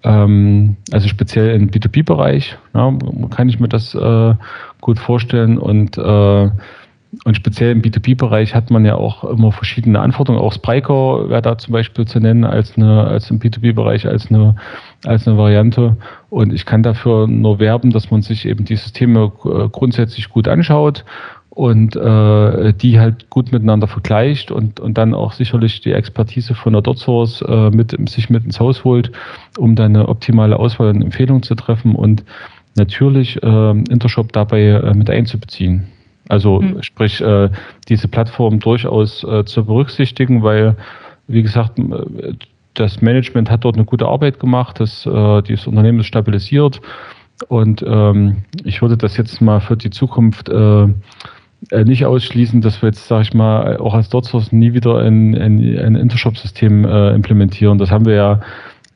Ähm, 0.03 0.75
also 0.91 1.07
speziell 1.07 1.55
im 1.55 1.69
B2B-Bereich 1.69 2.57
ja, 2.73 2.93
kann 3.29 3.49
ich 3.49 3.59
mir 3.59 3.69
das 3.69 3.95
äh, 3.95 4.35
gut 4.81 4.99
vorstellen 4.99 5.57
und 5.57 5.97
äh, 5.97 6.49
und 7.23 7.35
speziell 7.35 7.71
im 7.71 7.81
B2B-Bereich 7.81 8.53
hat 8.53 8.69
man 8.69 8.85
ja 8.85 8.95
auch 8.95 9.23
immer 9.23 9.51
verschiedene 9.51 9.99
Anforderungen. 9.99 10.43
Auch 10.43 10.53
Spryker 10.53 11.29
wäre 11.29 11.41
da 11.41 11.57
zum 11.57 11.71
Beispiel 11.71 12.05
zu 12.05 12.19
nennen 12.19 12.43
als 12.43 12.77
eine, 12.77 13.05
als 13.05 13.31
im 13.31 13.39
B2B-Bereich 13.39 14.05
als 14.07 14.29
eine, 14.29 14.55
als 15.05 15.27
eine 15.27 15.37
Variante. 15.37 15.97
Und 16.29 16.53
ich 16.53 16.65
kann 16.65 16.83
dafür 16.83 17.27
nur 17.27 17.59
werben, 17.59 17.91
dass 17.91 18.11
man 18.11 18.21
sich 18.21 18.45
eben 18.45 18.65
die 18.65 18.75
Systeme 18.75 19.31
äh, 19.45 19.69
grundsätzlich 19.69 20.29
gut 20.29 20.47
anschaut 20.47 21.05
und 21.49 21.95
äh, 21.95 22.73
die 22.73 22.99
halt 22.99 23.29
gut 23.29 23.51
miteinander 23.51 23.87
vergleicht 23.87 24.51
und, 24.51 24.79
und 24.79 24.97
dann 24.97 25.15
auch 25.15 25.31
sicherlich 25.31 25.81
die 25.81 25.93
Expertise 25.93 26.53
von 26.53 26.73
der 26.73 26.83
DotSource 26.83 27.41
äh, 27.41 27.69
mit, 27.71 27.95
sich 28.09 28.29
mit 28.29 28.43
ins 28.43 28.59
Haus 28.59 28.83
holt, 28.83 29.11
um 29.57 29.75
dann 29.75 29.95
eine 29.95 30.07
optimale 30.07 30.59
Auswahl 30.59 30.89
und 30.89 31.01
Empfehlung 31.01 31.41
zu 31.41 31.55
treffen 31.55 31.95
und 31.95 32.23
natürlich 32.75 33.41
äh, 33.41 33.71
Intershop 33.71 34.33
dabei 34.33 34.65
äh, 34.67 34.93
mit 34.93 35.09
einzubeziehen. 35.09 35.87
Also 36.29 36.61
mhm. 36.61 36.81
sprich, 36.81 37.21
äh, 37.21 37.49
diese 37.87 38.07
Plattform 38.07 38.59
durchaus 38.59 39.23
äh, 39.23 39.45
zu 39.45 39.65
berücksichtigen, 39.65 40.43
weil, 40.43 40.75
wie 41.27 41.41
gesagt, 41.41 41.79
das 42.73 43.01
Management 43.01 43.49
hat 43.49 43.63
dort 43.63 43.75
eine 43.75 43.85
gute 43.85 44.07
Arbeit 44.07 44.39
gemacht, 44.39 44.79
das, 44.79 45.05
äh, 45.05 45.41
dieses 45.41 45.67
Unternehmen 45.67 45.99
ist 45.99 46.07
stabilisiert 46.07 46.81
und 47.47 47.83
ähm, 47.87 48.37
ich 48.63 48.81
würde 48.81 48.97
das 48.97 49.17
jetzt 49.17 49.41
mal 49.41 49.59
für 49.59 49.77
die 49.77 49.89
Zukunft 49.89 50.49
äh, 50.49 50.83
äh 50.83 51.83
nicht 51.85 52.05
ausschließen, 52.05 52.61
dass 52.61 52.81
wir 52.81 52.89
jetzt, 52.89 53.07
sage 53.07 53.23
ich 53.23 53.33
mal, 53.33 53.77
auch 53.77 53.93
als 53.93 54.09
DotSource 54.09 54.51
nie 54.51 54.73
wieder 54.73 54.99
ein, 54.99 55.35
ein, 55.35 55.59
ein 55.79 55.95
Intershop-System 55.95 56.85
äh, 56.85 57.13
implementieren. 57.13 57.77
Das 57.77 57.91
haben 57.91 58.05
wir 58.05 58.15
ja, 58.15 58.41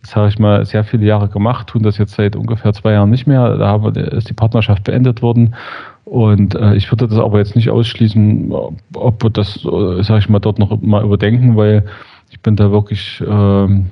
sage 0.03 0.29
ich 0.29 0.39
mal, 0.39 0.65
sehr 0.65 0.83
viele 0.83 1.05
Jahre 1.05 1.29
gemacht, 1.29 1.67
tun 1.67 1.83
das 1.83 1.97
jetzt 1.97 2.15
seit 2.15 2.35
ungefähr 2.35 2.73
zwei 2.73 2.93
Jahren 2.93 3.09
nicht 3.09 3.27
mehr. 3.27 3.57
Da 3.57 3.87
ist 3.89 4.29
die 4.29 4.33
Partnerschaft 4.33 4.83
beendet 4.83 5.21
worden 5.21 5.55
und 6.11 6.55
äh, 6.55 6.75
ich 6.75 6.91
würde 6.91 7.07
das 7.07 7.17
aber 7.17 7.37
jetzt 7.37 7.55
nicht 7.55 7.69
ausschließen, 7.69 8.51
ob 8.95 9.23
wir 9.23 9.29
das, 9.29 9.63
äh, 9.63 10.03
sage 10.03 10.19
ich 10.19 10.27
mal, 10.27 10.39
dort 10.39 10.59
noch 10.59 10.81
mal 10.81 11.05
überdenken, 11.05 11.55
weil 11.55 11.85
ich 12.29 12.41
bin 12.41 12.57
da 12.57 12.69
wirklich 12.69 13.23
ähm, 13.25 13.91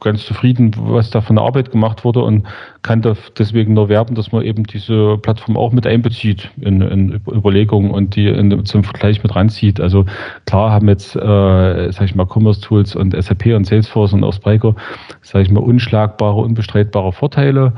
ganz 0.00 0.26
zufrieden, 0.26 0.72
was 0.76 1.10
da 1.10 1.20
von 1.20 1.36
der 1.36 1.44
Arbeit 1.44 1.70
gemacht 1.70 2.04
wurde 2.04 2.24
und 2.24 2.48
kann 2.82 3.00
deswegen 3.38 3.74
nur 3.74 3.88
werben, 3.90 4.16
dass 4.16 4.32
man 4.32 4.42
eben 4.42 4.64
diese 4.64 5.18
Plattform 5.18 5.56
auch 5.56 5.70
mit 5.70 5.86
einbezieht 5.86 6.50
in, 6.60 6.80
in 6.80 7.20
Überlegungen 7.28 7.92
und 7.92 8.16
die 8.16 8.26
in, 8.26 8.64
zum 8.64 8.82
Vergleich 8.82 9.22
mit 9.22 9.36
ranzieht. 9.36 9.80
Also 9.80 10.04
klar 10.46 10.72
haben 10.72 10.88
jetzt, 10.88 11.14
äh, 11.14 11.92
sag 11.92 12.06
ich 12.06 12.16
mal, 12.16 12.26
Commerce 12.26 12.60
Tools 12.60 12.96
und 12.96 13.14
SAP 13.14 13.54
und 13.54 13.68
Salesforce 13.68 14.14
und 14.14 14.24
auch 14.24 14.32
Spryker, 14.32 14.74
sage 15.20 15.44
ich 15.44 15.50
mal, 15.52 15.60
unschlagbare, 15.60 16.40
unbestreitbare 16.40 17.12
Vorteile. 17.12 17.72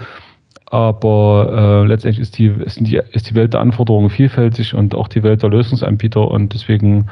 Aber 0.74 1.84
äh, 1.84 1.86
letztendlich 1.86 2.20
ist 2.20 2.36
die, 2.36 2.46
ist, 2.46 2.80
die, 2.80 3.00
ist 3.12 3.30
die 3.30 3.36
Welt 3.36 3.52
der 3.52 3.60
Anforderungen 3.60 4.10
vielfältig 4.10 4.74
und 4.74 4.96
auch 4.96 5.06
die 5.06 5.22
Welt 5.22 5.40
der 5.44 5.50
Lösungsanbieter 5.50 6.28
und 6.28 6.52
deswegen 6.52 7.06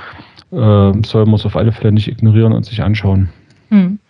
äh, 0.50 0.92
soll 1.06 1.26
man 1.26 1.34
es 1.34 1.46
auf 1.46 1.54
alle 1.54 1.70
Fälle 1.70 1.92
nicht 1.92 2.08
ignorieren 2.08 2.52
und 2.52 2.66
sich 2.66 2.82
anschauen. 2.82 3.28
Hm. 3.68 4.00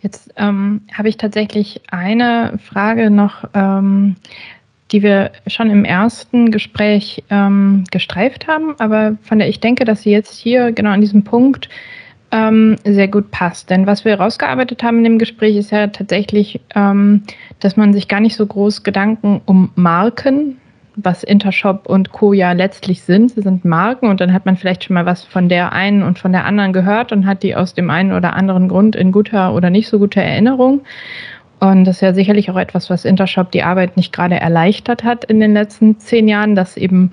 Jetzt 0.00 0.32
ähm, 0.36 0.82
habe 0.92 1.08
ich 1.08 1.16
tatsächlich 1.16 1.80
eine 1.90 2.56
Frage 2.62 3.10
noch, 3.10 3.42
ähm, 3.52 4.14
die 4.92 5.02
wir 5.02 5.32
schon 5.48 5.70
im 5.70 5.84
ersten 5.84 6.52
Gespräch 6.52 7.24
ähm, 7.30 7.82
gestreift 7.90 8.46
haben, 8.46 8.76
aber 8.78 9.16
von 9.22 9.40
der 9.40 9.48
ich 9.48 9.58
denke, 9.58 9.84
dass 9.84 10.02
sie 10.02 10.12
jetzt 10.12 10.38
hier 10.38 10.70
genau 10.70 10.90
an 10.90 11.00
diesem 11.00 11.24
Punkt 11.24 11.68
ähm, 12.34 12.76
sehr 12.84 13.06
gut 13.06 13.30
passt. 13.30 13.70
Denn 13.70 13.86
was 13.86 14.04
wir 14.04 14.12
herausgearbeitet 14.12 14.82
haben 14.82 14.98
in 14.98 15.04
dem 15.04 15.18
Gespräch 15.18 15.56
ist 15.56 15.70
ja 15.70 15.86
tatsächlich, 15.86 16.60
ähm, 16.74 17.22
dass 17.60 17.76
man 17.76 17.92
sich 17.92 18.08
gar 18.08 18.20
nicht 18.20 18.34
so 18.34 18.44
groß 18.44 18.82
Gedanken 18.82 19.40
um 19.46 19.70
Marken 19.76 20.56
was 20.96 21.24
Intershop 21.24 21.86
und 21.86 22.12
Co. 22.12 22.32
ja 22.32 22.52
letztlich 22.52 23.02
sind. 23.02 23.32
Sie 23.32 23.42
sind 23.42 23.64
Marken 23.64 24.08
und 24.08 24.20
dann 24.20 24.32
hat 24.32 24.46
man 24.46 24.56
vielleicht 24.56 24.84
schon 24.84 24.94
mal 24.94 25.06
was 25.06 25.24
von 25.24 25.48
der 25.48 25.72
einen 25.72 26.02
und 26.02 26.20
von 26.20 26.30
der 26.30 26.44
anderen 26.44 26.72
gehört 26.72 27.10
und 27.10 27.26
hat 27.26 27.42
die 27.42 27.56
aus 27.56 27.74
dem 27.74 27.90
einen 27.90 28.12
oder 28.12 28.34
anderen 28.34 28.68
Grund 28.68 28.94
in 28.94 29.10
guter 29.10 29.54
oder 29.54 29.70
nicht 29.70 29.88
so 29.88 29.98
guter 29.98 30.22
Erinnerung. 30.22 30.82
Und 31.58 31.84
das 31.84 31.96
ist 31.96 32.02
ja 32.02 32.14
sicherlich 32.14 32.50
auch 32.50 32.56
etwas, 32.56 32.90
was 32.90 33.04
Intershop 33.04 33.50
die 33.50 33.62
Arbeit 33.62 33.96
nicht 33.96 34.12
gerade 34.12 34.36
erleichtert 34.36 35.02
hat 35.02 35.24
in 35.24 35.40
den 35.40 35.54
letzten 35.54 35.98
zehn 35.98 36.28
Jahren, 36.28 36.54
dass 36.54 36.76
eben 36.76 37.10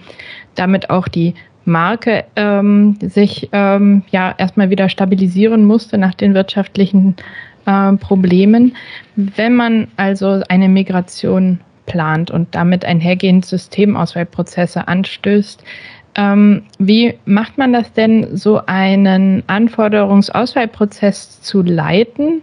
damit 0.55 0.89
auch 0.89 1.07
die 1.07 1.33
Marke 1.71 2.25
ähm, 2.35 2.97
sich 3.01 3.49
ähm, 3.51 4.03
ja 4.11 4.35
erstmal 4.37 4.69
wieder 4.69 4.89
stabilisieren 4.89 5.65
musste 5.65 5.97
nach 5.97 6.13
den 6.13 6.33
wirtschaftlichen 6.33 7.15
äh, 7.65 7.93
Problemen. 7.93 8.75
Wenn 9.15 9.55
man 9.55 9.87
also 9.97 10.41
eine 10.49 10.69
Migration 10.69 11.59
plant 11.91 12.31
und 12.31 12.53
damit 12.55 12.85
einhergehend 12.85 13.45
Systemauswahlprozesse 13.45 14.87
anstößt. 14.87 15.63
Ähm, 16.15 16.63
wie 16.79 17.15
macht 17.25 17.57
man 17.57 17.73
das 17.73 17.91
denn, 17.93 18.35
so 18.35 18.61
einen 18.65 19.43
Anforderungsauswahlprozess 19.47 21.41
zu 21.41 21.61
leiten, 21.61 22.41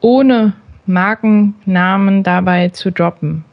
ohne 0.00 0.52
Markennamen 0.86 2.22
dabei 2.22 2.68
zu 2.70 2.92
droppen? 2.92 3.44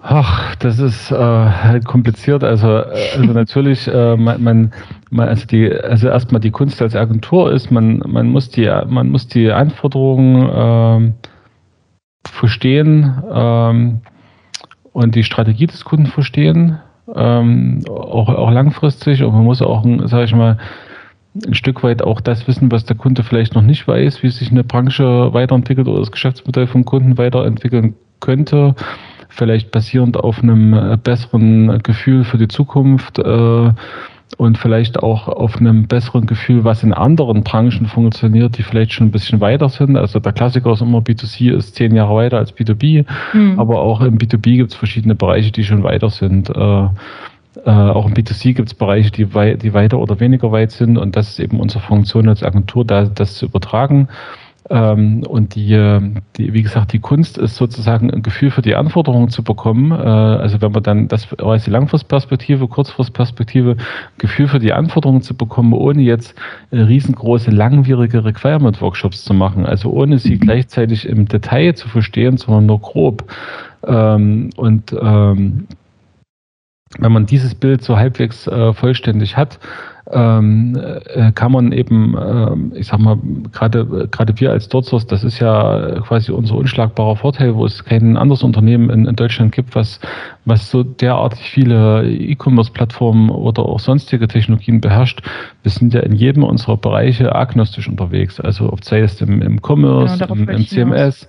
Ach, 0.00 0.54
das 0.56 0.78
ist 0.78 1.10
äh, 1.10 1.80
kompliziert. 1.80 2.44
Also, 2.44 2.68
äh, 2.68 3.16
also 3.16 3.32
natürlich, 3.32 3.88
äh, 3.88 4.16
man, 4.16 4.42
man, 4.42 4.72
man, 5.10 5.28
also 5.28 5.46
die, 5.46 5.72
also 5.72 6.08
erstmal 6.08 6.40
die 6.40 6.50
Kunst 6.52 6.80
als 6.80 6.94
Agentur 6.94 7.52
ist, 7.52 7.70
man, 7.70 7.98
man 8.06 8.28
muss 8.28 8.50
die, 8.50 8.70
man 8.86 9.08
muss 9.08 9.26
die 9.26 9.50
Anforderungen 9.50 11.12
äh, 11.12 11.28
verstehen 12.28 13.22
ähm, 13.32 14.00
und 14.92 15.14
die 15.14 15.24
Strategie 15.24 15.66
des 15.66 15.84
Kunden 15.84 16.06
verstehen, 16.06 16.78
ähm, 17.14 17.82
auch, 17.88 18.28
auch 18.28 18.50
langfristig. 18.50 19.22
Und 19.24 19.32
man 19.32 19.44
muss 19.44 19.62
auch, 19.62 19.84
sage 20.04 20.24
ich 20.24 20.34
mal, 20.34 20.58
ein 21.46 21.54
Stück 21.54 21.82
weit 21.82 22.02
auch 22.02 22.20
das 22.20 22.46
wissen, 22.48 22.70
was 22.70 22.84
der 22.84 22.96
Kunde 22.96 23.22
vielleicht 23.22 23.54
noch 23.54 23.62
nicht 23.62 23.86
weiß, 23.86 24.22
wie 24.22 24.30
sich 24.30 24.50
eine 24.50 24.64
Branche 24.64 25.32
weiterentwickelt 25.32 25.88
oder 25.88 26.00
das 26.00 26.12
Geschäftsmodell 26.12 26.66
vom 26.66 26.84
Kunden 26.84 27.18
weiterentwickeln 27.18 27.94
könnte. 28.20 28.74
Vielleicht 29.28 29.70
basierend 29.70 30.16
auf 30.16 30.42
einem 30.42 30.72
äh, 30.74 30.96
besseren 30.96 31.82
Gefühl 31.82 32.24
für 32.24 32.38
die 32.38 32.48
Zukunft. 32.48 33.18
Äh, 33.18 33.70
und 34.36 34.58
vielleicht 34.58 35.02
auch 35.02 35.26
auf 35.26 35.56
einem 35.56 35.86
besseren 35.86 36.26
Gefühl, 36.26 36.64
was 36.64 36.82
in 36.82 36.92
anderen 36.92 37.42
Branchen 37.42 37.86
funktioniert, 37.86 38.58
die 38.58 38.62
vielleicht 38.62 38.92
schon 38.92 39.08
ein 39.08 39.10
bisschen 39.10 39.40
weiter 39.40 39.68
sind. 39.68 39.96
Also 39.96 40.20
der 40.20 40.32
Klassiker 40.32 40.72
ist 40.72 40.82
immer 40.82 40.98
B2C 40.98 41.56
ist 41.56 41.74
zehn 41.74 41.94
Jahre 41.94 42.14
weiter 42.14 42.38
als 42.38 42.54
B2B, 42.54 43.06
mhm. 43.32 43.58
aber 43.58 43.80
auch 43.80 44.02
im 44.02 44.18
B2B 44.18 44.56
gibt 44.56 44.72
es 44.72 44.76
verschiedene 44.76 45.14
Bereiche, 45.14 45.50
die 45.50 45.64
schon 45.64 45.82
weiter 45.82 46.10
sind. 46.10 46.50
Äh, 46.50 46.88
äh, 47.64 47.70
auch 47.70 48.06
im 48.06 48.14
B2C 48.14 48.54
gibt 48.54 48.68
es 48.68 48.74
Bereiche, 48.74 49.10
die, 49.10 49.34
wei 49.34 49.54
die 49.54 49.72
weiter 49.72 49.98
oder 49.98 50.20
weniger 50.20 50.52
weit 50.52 50.70
sind 50.70 50.98
und 50.98 51.16
das 51.16 51.30
ist 51.30 51.40
eben 51.40 51.58
unsere 51.58 51.82
Funktion 51.82 52.28
als 52.28 52.42
Agentur, 52.42 52.84
da, 52.84 53.06
das 53.06 53.34
zu 53.34 53.46
übertragen. 53.46 54.08
Ähm, 54.70 55.22
und 55.26 55.54
die, 55.54 55.68
die, 56.36 56.52
wie 56.52 56.62
gesagt, 56.62 56.92
die 56.92 56.98
Kunst 56.98 57.38
ist 57.38 57.56
sozusagen 57.56 58.10
ein 58.10 58.22
Gefühl 58.22 58.50
für 58.50 58.60
die 58.60 58.74
Anforderungen 58.74 59.30
zu 59.30 59.42
bekommen. 59.42 59.92
Äh, 59.92 59.94
also 59.94 60.60
wenn 60.60 60.72
man 60.72 60.82
dann, 60.82 61.08
das 61.08 61.28
war 61.38 61.54
jetzt 61.54 61.66
die 61.66 61.70
Langfristperspektive, 61.70 62.68
Kurzfristperspektive, 62.68 63.76
Gefühl 64.18 64.48
für 64.48 64.58
die 64.58 64.72
Anforderungen 64.72 65.22
zu 65.22 65.34
bekommen, 65.34 65.72
ohne 65.72 66.02
jetzt 66.02 66.34
äh, 66.70 66.80
riesengroße, 66.80 67.50
langwierige 67.50 68.24
Requirement-Workshops 68.24 69.24
zu 69.24 69.32
machen. 69.32 69.64
Also 69.64 69.90
ohne 69.90 70.18
sie 70.18 70.34
mhm. 70.34 70.40
gleichzeitig 70.40 71.08
im 71.08 71.26
Detail 71.26 71.74
zu 71.74 71.88
verstehen, 71.88 72.36
sondern 72.36 72.66
nur 72.66 72.80
grob. 72.80 73.24
Ähm, 73.86 74.50
und 74.56 74.94
ähm, 75.00 75.66
wenn 76.98 77.12
man 77.12 77.26
dieses 77.26 77.54
Bild 77.54 77.82
so 77.82 77.96
halbwegs 77.96 78.46
äh, 78.46 78.72
vollständig 78.72 79.36
hat, 79.36 79.58
ähm, 80.10 80.78
äh, 81.14 81.32
kann 81.32 81.52
man 81.52 81.72
eben, 81.72 82.16
äh, 82.16 82.78
ich 82.78 82.86
sag 82.86 82.98
mal, 83.00 83.18
gerade 83.52 84.08
gerade 84.10 84.40
wir 84.40 84.50
als 84.50 84.68
Dortsource, 84.68 85.06
das 85.06 85.24
ist 85.24 85.38
ja 85.38 86.00
quasi 86.00 86.32
unser 86.32 86.54
unschlagbarer 86.54 87.16
Vorteil, 87.16 87.54
wo 87.54 87.66
es 87.66 87.84
kein 87.84 88.16
anderes 88.16 88.42
Unternehmen 88.42 88.88
in, 88.90 89.06
in 89.06 89.16
Deutschland 89.16 89.52
gibt, 89.52 89.74
was, 89.74 90.00
was 90.44 90.70
so 90.70 90.82
derartig 90.82 91.50
viele 91.50 92.08
E-Commerce-Plattformen 92.08 93.28
oder 93.30 93.64
auch 93.64 93.80
sonstige 93.80 94.28
Technologien 94.28 94.80
beherrscht. 94.80 95.22
Wir 95.62 95.70
sind 95.70 95.92
ja 95.92 96.00
in 96.00 96.14
jedem 96.14 96.42
unserer 96.42 96.76
Bereiche 96.76 97.34
agnostisch 97.34 97.88
unterwegs, 97.88 98.40
also 98.40 98.72
ob 98.72 98.84
sei 98.84 99.00
es 99.00 99.20
im, 99.20 99.42
im 99.42 99.60
Commerce, 99.60 100.18
genau, 100.18 100.34
im, 100.34 100.48
im 100.48 100.66
CMS, 100.66 101.28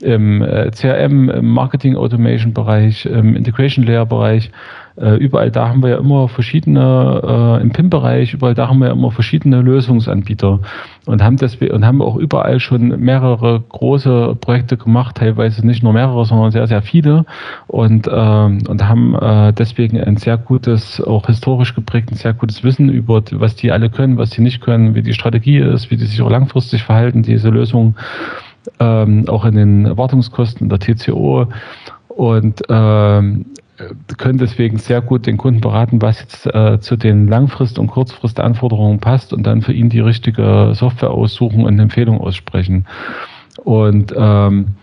im 0.00 0.42
äh, 0.42 0.70
CRM, 0.70 1.28
im 1.28 1.48
Marketing 1.48 1.96
Automation 1.96 2.52
Bereich, 2.52 3.04
im 3.04 3.36
Integration 3.36 3.84
Layer 3.84 4.06
Bereich. 4.06 4.50
Äh, 4.96 5.16
überall 5.16 5.50
da 5.50 5.68
haben 5.68 5.82
wir 5.82 5.90
ja 5.90 5.98
immer 5.98 6.28
verschiedene, 6.28 7.58
äh, 7.58 7.62
im 7.62 7.70
PIM-Bereich, 7.70 8.34
überall 8.34 8.54
da 8.54 8.68
haben 8.68 8.78
wir 8.78 8.88
ja 8.88 8.92
immer 8.92 9.10
verschiedene 9.10 9.62
Lösungsanbieter 9.62 10.60
und 11.06 11.22
haben 11.22 11.36
deswegen 11.36 11.74
und 11.74 11.86
haben 11.86 12.02
auch 12.02 12.16
überall 12.16 12.60
schon 12.60 12.88
mehrere 13.00 13.60
große 13.60 14.36
Projekte 14.40 14.76
gemacht, 14.76 15.16
teilweise 15.16 15.66
nicht 15.66 15.82
nur 15.82 15.92
mehrere, 15.92 16.24
sondern 16.24 16.50
sehr, 16.50 16.66
sehr 16.66 16.82
viele 16.82 17.24
und, 17.68 18.06
äh, 18.06 18.10
und 18.10 18.88
haben 18.88 19.14
äh, 19.14 19.52
deswegen 19.52 20.00
ein 20.00 20.18
sehr 20.18 20.36
gutes, 20.36 21.02
auch 21.02 21.26
historisch 21.26 21.74
geprägt, 21.74 22.10
ein 22.10 22.16
sehr 22.16 22.34
gutes 22.34 22.62
Wissen 22.62 22.90
über, 22.90 23.22
was 23.32 23.56
die 23.56 23.72
alle 23.72 23.88
können, 23.88 24.18
was 24.18 24.30
die 24.30 24.42
nicht 24.42 24.60
können, 24.60 24.94
wie 24.94 25.02
die 25.02 25.14
Strategie 25.14 25.58
ist, 25.58 25.90
wie 25.90 25.96
die 25.96 26.04
sich 26.06 26.20
auch 26.20 26.30
langfristig 26.30 26.82
verhalten, 26.82 27.22
diese 27.22 27.48
Lösungen 27.48 27.96
ähm, 28.78 29.24
auch 29.28 29.44
in 29.44 29.54
den 29.54 29.96
Wartungskosten 29.96 30.68
der 30.68 30.78
TCO 30.78 31.46
und 32.08 32.62
ähm, 32.68 33.46
können 34.18 34.38
deswegen 34.38 34.78
sehr 34.78 35.00
gut 35.00 35.26
den 35.26 35.38
Kunden 35.38 35.60
beraten, 35.60 36.02
was 36.02 36.20
jetzt 36.20 36.46
äh, 36.46 36.78
zu 36.80 36.96
den 36.96 37.28
Langfrist- 37.28 37.78
und 37.78 37.88
Kurzfristanforderungen 37.88 39.00
passt 39.00 39.32
und 39.32 39.44
dann 39.44 39.62
für 39.62 39.72
ihn 39.72 39.88
die 39.88 40.00
richtige 40.00 40.72
Software 40.74 41.10
aussuchen 41.10 41.64
und 41.64 41.78
Empfehlung 41.78 42.20
aussprechen. 42.20 42.86
Und 43.64 44.14
ähm, 44.16 44.76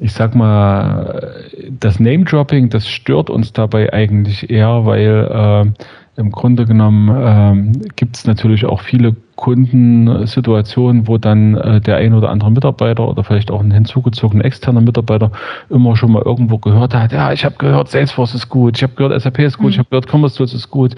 ich 0.00 0.12
sag 0.12 0.34
mal, 0.34 1.46
das 1.70 1.98
Name-Dropping, 1.98 2.68
das 2.68 2.88
stört 2.88 3.30
uns 3.30 3.52
dabei 3.52 3.92
eigentlich 3.92 4.50
eher, 4.50 4.84
weil 4.84 5.74
äh, 5.76 5.84
im 6.18 6.32
Grunde 6.32 6.66
genommen 6.66 7.16
ähm, 7.16 7.72
gibt 7.94 8.16
es 8.16 8.26
natürlich 8.26 8.66
auch 8.66 8.80
viele 8.80 9.14
Kundensituationen, 9.36 11.06
wo 11.06 11.16
dann 11.16 11.56
äh, 11.56 11.80
der 11.80 11.96
ein 11.98 12.12
oder 12.12 12.30
andere 12.30 12.50
Mitarbeiter 12.50 13.08
oder 13.08 13.22
vielleicht 13.22 13.52
auch 13.52 13.60
ein 13.60 13.70
hinzugezogener 13.70 14.44
externer 14.44 14.80
Mitarbeiter 14.80 15.30
immer 15.70 15.96
schon 15.96 16.10
mal 16.10 16.22
irgendwo 16.22 16.58
gehört 16.58 16.92
hat, 16.92 17.12
ja, 17.12 17.32
ich 17.32 17.44
habe 17.44 17.54
gehört, 17.56 17.88
Salesforce 17.88 18.34
ist 18.34 18.48
gut, 18.48 18.76
ich 18.76 18.82
habe 18.82 18.94
gehört, 18.94 19.20
SAP 19.20 19.38
ist 19.38 19.58
gut, 19.58 19.66
mhm. 19.66 19.70
ich 19.70 19.78
habe 19.78 19.88
gehört, 19.90 20.12
Commerce 20.12 20.36
Tools 20.36 20.52
ist 20.54 20.70
gut. 20.70 20.96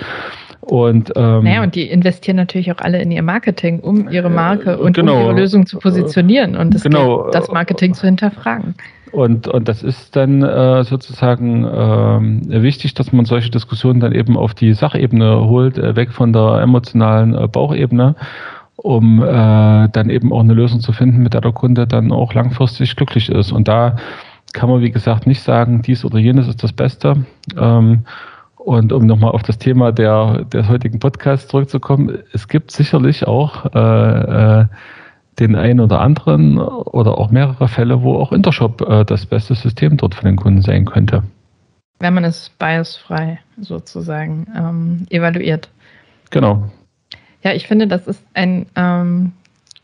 Und, 0.62 1.12
ähm, 1.16 1.44
naja, 1.44 1.62
und 1.62 1.74
die 1.74 1.90
investieren 1.90 2.36
natürlich 2.36 2.72
auch 2.72 2.78
alle 2.78 3.00
in 3.02 3.10
ihr 3.10 3.22
Marketing, 3.22 3.80
um 3.80 4.08
ihre 4.08 4.30
Marke 4.30 4.78
und 4.78 4.94
genau, 4.94 5.16
um 5.16 5.20
ihre 5.20 5.32
Lösung 5.32 5.66
zu 5.66 5.78
positionieren 5.78 6.56
und 6.56 6.74
das, 6.74 6.82
genau, 6.82 7.30
das 7.30 7.50
Marketing 7.50 7.92
zu 7.92 8.06
hinterfragen. 8.06 8.74
Und, 9.12 9.48
und 9.48 9.68
das 9.68 9.82
ist 9.82 10.14
dann 10.14 10.42
äh, 10.42 10.84
sozusagen 10.84 11.64
äh, 11.64 12.62
wichtig, 12.62 12.94
dass 12.94 13.12
man 13.12 13.24
solche 13.24 13.50
Diskussionen 13.50 14.00
dann 14.00 14.12
eben 14.12 14.36
auf 14.36 14.54
die 14.54 14.72
Sachebene 14.72 15.48
holt, 15.48 15.78
äh, 15.78 15.96
weg 15.96 16.12
von 16.12 16.32
der 16.32 16.60
emotionalen 16.62 17.34
äh, 17.34 17.48
Bauchebene, 17.48 18.14
um 18.76 19.22
äh, 19.22 19.88
dann 19.88 20.10
eben 20.10 20.32
auch 20.32 20.40
eine 20.40 20.54
Lösung 20.54 20.80
zu 20.80 20.92
finden, 20.92 21.22
mit 21.22 21.34
der 21.34 21.40
der 21.40 21.52
Kunde 21.52 21.86
dann 21.86 22.12
auch 22.12 22.34
langfristig 22.34 22.94
glücklich 22.94 23.28
ist. 23.30 23.52
Und 23.52 23.68
da 23.68 23.96
kann 24.52 24.68
man, 24.68 24.80
wie 24.80 24.90
gesagt, 24.90 25.26
nicht 25.26 25.42
sagen, 25.42 25.82
dies 25.82 26.04
oder 26.04 26.18
jenes 26.18 26.48
ist 26.48 26.62
das 26.62 26.72
Beste. 26.72 27.24
Ähm, 27.58 28.04
und 28.56 28.92
um 28.92 29.06
nochmal 29.06 29.32
auf 29.32 29.42
das 29.42 29.58
Thema 29.58 29.90
der, 29.90 30.44
des 30.44 30.68
heutigen 30.68 31.00
Podcasts 31.00 31.48
zurückzukommen, 31.48 32.18
es 32.32 32.46
gibt 32.46 32.70
sicherlich 32.70 33.26
auch 33.26 33.74
äh, 33.74 34.60
äh, 34.60 34.66
den 35.38 35.56
einen 35.56 35.80
oder 35.80 36.00
anderen 36.00 36.58
oder 36.58 37.18
auch 37.18 37.30
mehrere 37.30 37.68
Fälle, 37.68 38.02
wo 38.02 38.16
auch 38.16 38.32
Intershop 38.32 38.82
äh, 38.82 39.04
das 39.04 39.26
beste 39.26 39.54
System 39.54 39.96
dort 39.96 40.14
für 40.14 40.24
den 40.24 40.36
Kunden 40.36 40.62
sein 40.62 40.84
könnte. 40.84 41.22
Wenn 41.98 42.14
man 42.14 42.24
es 42.24 42.50
biasfrei 42.58 43.38
sozusagen 43.60 44.46
ähm, 44.56 45.06
evaluiert. 45.10 45.68
Genau. 46.30 46.70
Ja, 47.42 47.52
ich 47.52 47.66
finde, 47.66 47.86
das 47.86 48.06
ist 48.06 48.22
ein, 48.34 48.66
ähm, 48.76 49.32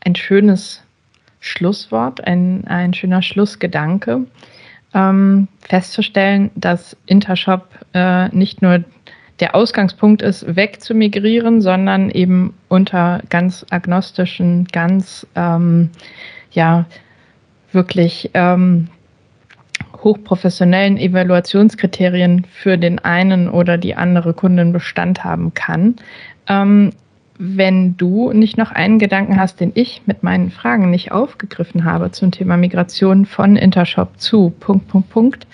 ein 0.03 0.15
schönes 0.15 0.83
Schlusswort, 1.39 2.25
ein, 2.25 2.65
ein 2.67 2.93
schöner 2.93 3.21
Schlussgedanke, 3.21 4.25
ähm, 4.93 5.47
festzustellen, 5.61 6.51
dass 6.55 6.95
Intershop 7.05 7.67
äh, 7.93 8.29
nicht 8.29 8.61
nur 8.61 8.83
der 9.39 9.55
Ausgangspunkt 9.55 10.21
ist, 10.21 10.55
weg 10.55 10.81
zu 10.81 10.93
migrieren, 10.93 11.61
sondern 11.61 12.09
eben 12.09 12.53
unter 12.69 13.21
ganz 13.29 13.65
agnostischen, 13.69 14.65
ganz 14.65 15.27
ähm, 15.35 15.89
ja 16.51 16.85
wirklich 17.71 18.31
ähm, 18.33 18.87
hochprofessionellen 20.03 20.97
Evaluationskriterien 20.97 22.45
für 22.45 22.77
den 22.77 22.99
einen 22.99 23.49
oder 23.49 23.77
die 23.77 23.95
andere 23.95 24.33
Kundin 24.33 24.73
Bestand 24.73 25.23
haben 25.23 25.53
kann. 25.53 25.95
Ähm, 26.47 26.91
wenn 27.39 27.95
du 27.97 28.31
nicht 28.31 28.57
noch 28.57 28.71
einen 28.71 28.97
Gedanken 28.97 29.39
hast, 29.39 29.59
den 29.59 29.71
ich 29.75 30.01
mit 30.07 30.23
meinen 30.23 30.49
Fragen 30.49 30.89
nicht 30.89 31.11
aufgegriffen 31.11 31.85
habe 31.85 32.11
zum 32.11 32.31
Thema 32.31 32.57
Migration 32.57 33.25
von 33.25 33.55
Intershop 33.55 34.19
zu 34.19 34.51
Punkt, 34.59 34.87
Punkt, 34.87 35.09
Punkt, 35.09 35.47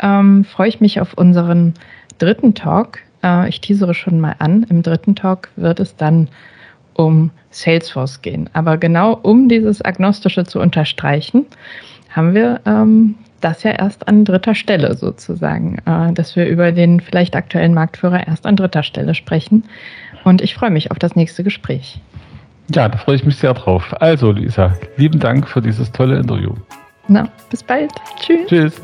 ähm, 0.00 0.44
freue 0.44 0.68
ich 0.68 0.80
mich 0.80 1.00
auf 1.00 1.14
unseren 1.14 1.74
dritten 2.18 2.54
Talk. 2.54 3.00
Äh, 3.26 3.48
ich 3.48 3.60
teasere 3.60 3.94
schon 3.94 4.20
mal 4.20 4.36
an. 4.38 4.64
Im 4.70 4.82
dritten 4.82 5.16
Talk 5.16 5.48
wird 5.56 5.80
es 5.80 5.96
dann 5.96 6.28
um 6.94 7.30
Salesforce 7.50 8.22
gehen. 8.22 8.48
Aber 8.52 8.78
genau 8.78 9.18
um 9.22 9.48
dieses 9.48 9.84
Agnostische 9.84 10.44
zu 10.44 10.60
unterstreichen, 10.60 11.44
haben 12.10 12.34
wir 12.34 12.60
ähm, 12.64 13.16
das 13.40 13.62
ja 13.64 13.72
erst 13.72 14.08
an 14.08 14.24
dritter 14.24 14.54
Stelle 14.54 14.94
sozusagen, 14.96 15.78
äh, 15.84 16.12
dass 16.12 16.36
wir 16.36 16.46
über 16.46 16.72
den 16.72 17.00
vielleicht 17.00 17.36
aktuellen 17.36 17.74
Marktführer 17.74 18.26
erst 18.26 18.46
an 18.46 18.56
dritter 18.56 18.82
Stelle 18.82 19.14
sprechen. 19.14 19.64
Und 20.24 20.40
ich 20.40 20.54
freue 20.54 20.70
mich 20.70 20.90
auf 20.90 20.98
das 20.98 21.16
nächste 21.16 21.44
Gespräch. 21.44 22.00
Ja, 22.74 22.88
da 22.88 22.98
freue 22.98 23.16
ich 23.16 23.24
mich 23.24 23.36
sehr 23.36 23.54
drauf. 23.54 23.94
Also, 24.00 24.32
Lisa, 24.32 24.74
lieben 24.96 25.20
Dank 25.20 25.46
für 25.46 25.60
dieses 25.60 25.92
tolle 25.92 26.18
Interview. 26.18 26.52
Na, 27.06 27.28
bis 27.50 27.62
bald. 27.62 27.92
Tschüss. 28.18 28.48
Tschüss. 28.48 28.82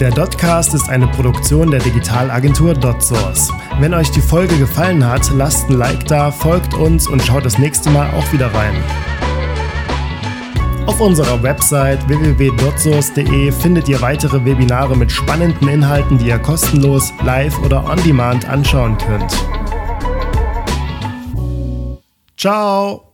Der 0.00 0.10
Dotcast 0.10 0.74
ist 0.74 0.90
eine 0.90 1.06
Produktion 1.06 1.70
der 1.70 1.80
Digitalagentur 1.80 2.74
DotSource. 2.74 3.50
Wenn 3.80 3.94
euch 3.94 4.10
die 4.10 4.20
Folge 4.20 4.58
gefallen 4.58 5.02
hat, 5.06 5.30
lasst 5.30 5.70
ein 5.70 5.78
Like 5.78 6.04
da, 6.04 6.30
folgt 6.30 6.74
uns 6.74 7.06
und 7.06 7.22
schaut 7.22 7.46
das 7.46 7.58
nächste 7.58 7.88
Mal 7.88 8.10
auch 8.10 8.30
wieder 8.30 8.52
rein. 8.52 8.74
Auf 10.86 11.00
unserer 11.00 11.42
Website 11.42 12.06
www.dotsource.de 12.08 13.50
findet 13.52 13.88
ihr 13.88 14.02
weitere 14.02 14.44
Webinare 14.44 14.94
mit 14.96 15.10
spannenden 15.10 15.66
Inhalten, 15.66 16.18
die 16.18 16.26
ihr 16.26 16.38
kostenlos, 16.38 17.14
live 17.24 17.58
oder 17.60 17.88
on 17.90 18.02
demand 18.04 18.46
anschauen 18.46 18.98
könnt. 18.98 19.32
Ciao! 22.36 23.05